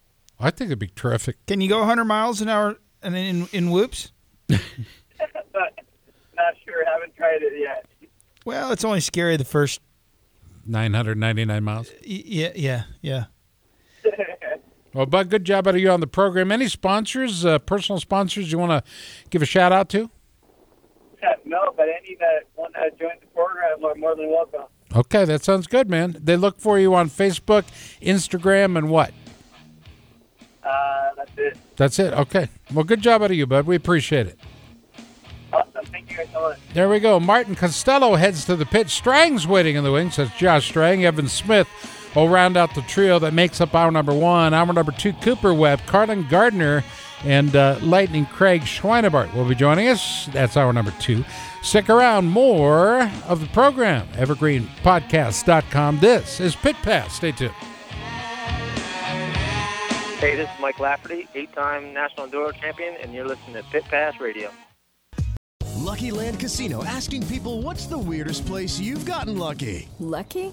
I 0.40 0.50
think 0.50 0.68
it'd 0.68 0.78
be 0.78 0.88
terrific. 0.88 1.44
Can 1.46 1.60
you 1.60 1.68
go 1.68 1.80
100 1.80 2.04
miles 2.04 2.40
an 2.40 2.48
hour 2.48 2.76
and 3.02 3.14
in 3.14 3.48
in 3.52 3.70
whoops? 3.70 4.12
but 4.48 4.60
not 5.52 6.54
sure. 6.64 6.84
Haven't 6.86 7.14
tried 7.16 7.42
it 7.42 7.52
yet. 7.60 7.86
Well, 8.46 8.72
it's 8.72 8.84
only 8.84 9.00
scary 9.00 9.36
the 9.36 9.44
first. 9.44 9.80
999 10.66 11.62
miles. 11.64 11.90
y- 12.06 12.22
Yeah, 12.24 12.52
yeah, 12.54 12.82
yeah. 13.02 13.24
Well, 14.92 15.06
Bud, 15.06 15.30
good 15.30 15.44
job 15.44 15.68
out 15.68 15.74
of 15.76 15.80
you 15.80 15.90
on 15.90 16.00
the 16.00 16.06
program. 16.08 16.50
Any 16.50 16.66
sponsors, 16.68 17.44
uh, 17.44 17.60
personal 17.60 18.00
sponsors 18.00 18.50
you 18.50 18.58
want 18.58 18.72
to 18.84 18.90
give 19.30 19.40
a 19.40 19.46
shout 19.46 19.72
out 19.72 19.88
to? 19.90 20.10
no, 21.44 21.72
but 21.76 21.86
any 21.88 22.16
that 22.18 22.44
want 22.56 22.74
to 22.74 22.90
join 22.98 23.12
the 23.20 23.26
program 23.34 23.84
are 23.84 23.94
more 23.94 24.16
than 24.16 24.28
welcome. 24.30 24.64
Okay, 25.00 25.24
that 25.24 25.42
sounds 25.42 25.66
good, 25.66 25.88
man. 25.88 26.14
They 26.20 26.36
look 26.36 26.60
for 26.60 26.78
you 26.78 26.94
on 26.94 27.08
Facebook, 27.08 27.64
Instagram, 28.02 28.76
and 28.76 28.90
what? 28.90 29.12
Uh, 30.62 31.10
that's 31.16 31.30
it. 31.38 31.58
That's 31.76 31.98
it. 31.98 32.12
Okay. 32.12 32.48
Well, 32.74 32.84
good 32.84 33.00
job 33.00 33.22
out 33.22 33.30
of 33.30 33.36
you, 33.36 33.46
bud. 33.46 33.64
We 33.66 33.76
appreciate 33.76 34.26
it. 34.26 34.38
Awesome. 35.54 35.86
Thank 35.86 36.10
you 36.10 36.18
guys 36.18 36.28
so 36.34 36.40
much. 36.42 36.58
There 36.74 36.90
we 36.90 37.00
go. 37.00 37.18
Martin 37.18 37.56
Castelo 37.56 38.18
heads 38.18 38.44
to 38.44 38.56
the 38.56 38.66
pit. 38.66 38.90
Strang's 38.90 39.46
waiting 39.46 39.76
in 39.76 39.84
the 39.84 39.90
wings. 39.90 40.16
That's 40.16 40.36
Josh 40.36 40.68
Strang. 40.68 41.06
Evan 41.06 41.28
Smith 41.28 41.66
will 42.14 42.28
round 42.28 42.58
out 42.58 42.74
the 42.74 42.82
trio 42.82 43.18
that 43.20 43.32
makes 43.32 43.58
up 43.58 43.74
hour 43.74 43.90
number 43.90 44.12
one. 44.12 44.52
Hour 44.52 44.70
number 44.70 44.92
two, 44.92 45.14
Cooper 45.14 45.54
Webb, 45.54 45.80
Carlen 45.86 46.28
Gardner, 46.28 46.84
and 47.24 47.54
uh, 47.54 47.78
Lightning 47.82 48.26
Craig 48.26 48.62
Schweinebart 48.62 49.34
will 49.34 49.44
be 49.44 49.54
joining 49.54 49.88
us. 49.88 50.26
That's 50.26 50.56
hour 50.56 50.72
number 50.72 50.92
two. 50.98 51.24
Stick 51.62 51.88
around. 51.88 52.26
More 52.26 53.10
of 53.26 53.40
the 53.40 53.46
program. 53.48 54.06
EvergreenPodcast.com. 54.14 55.98
This 55.98 56.40
is 56.40 56.56
Pit 56.56 56.76
Pass. 56.82 57.14
Stay 57.14 57.32
tuned. 57.32 57.52
Hey, 60.20 60.36
this 60.36 60.50
is 60.50 60.60
Mike 60.60 60.78
Lafferty, 60.78 61.26
eight-time 61.34 61.94
national 61.94 62.28
enduro 62.28 62.54
champion, 62.54 62.94
and 63.02 63.14
you're 63.14 63.26
listening 63.26 63.54
to 63.54 63.62
Pit 63.70 63.84
Pass 63.84 64.20
Radio. 64.20 64.50
Lucky 65.76 66.10
Land 66.10 66.38
Casino 66.38 66.84
asking 66.84 67.26
people 67.26 67.62
what's 67.62 67.86
the 67.86 67.96
weirdest 67.96 68.44
place 68.44 68.78
you've 68.78 69.06
gotten 69.06 69.38
lucky? 69.38 69.88
Lucky? 69.98 70.52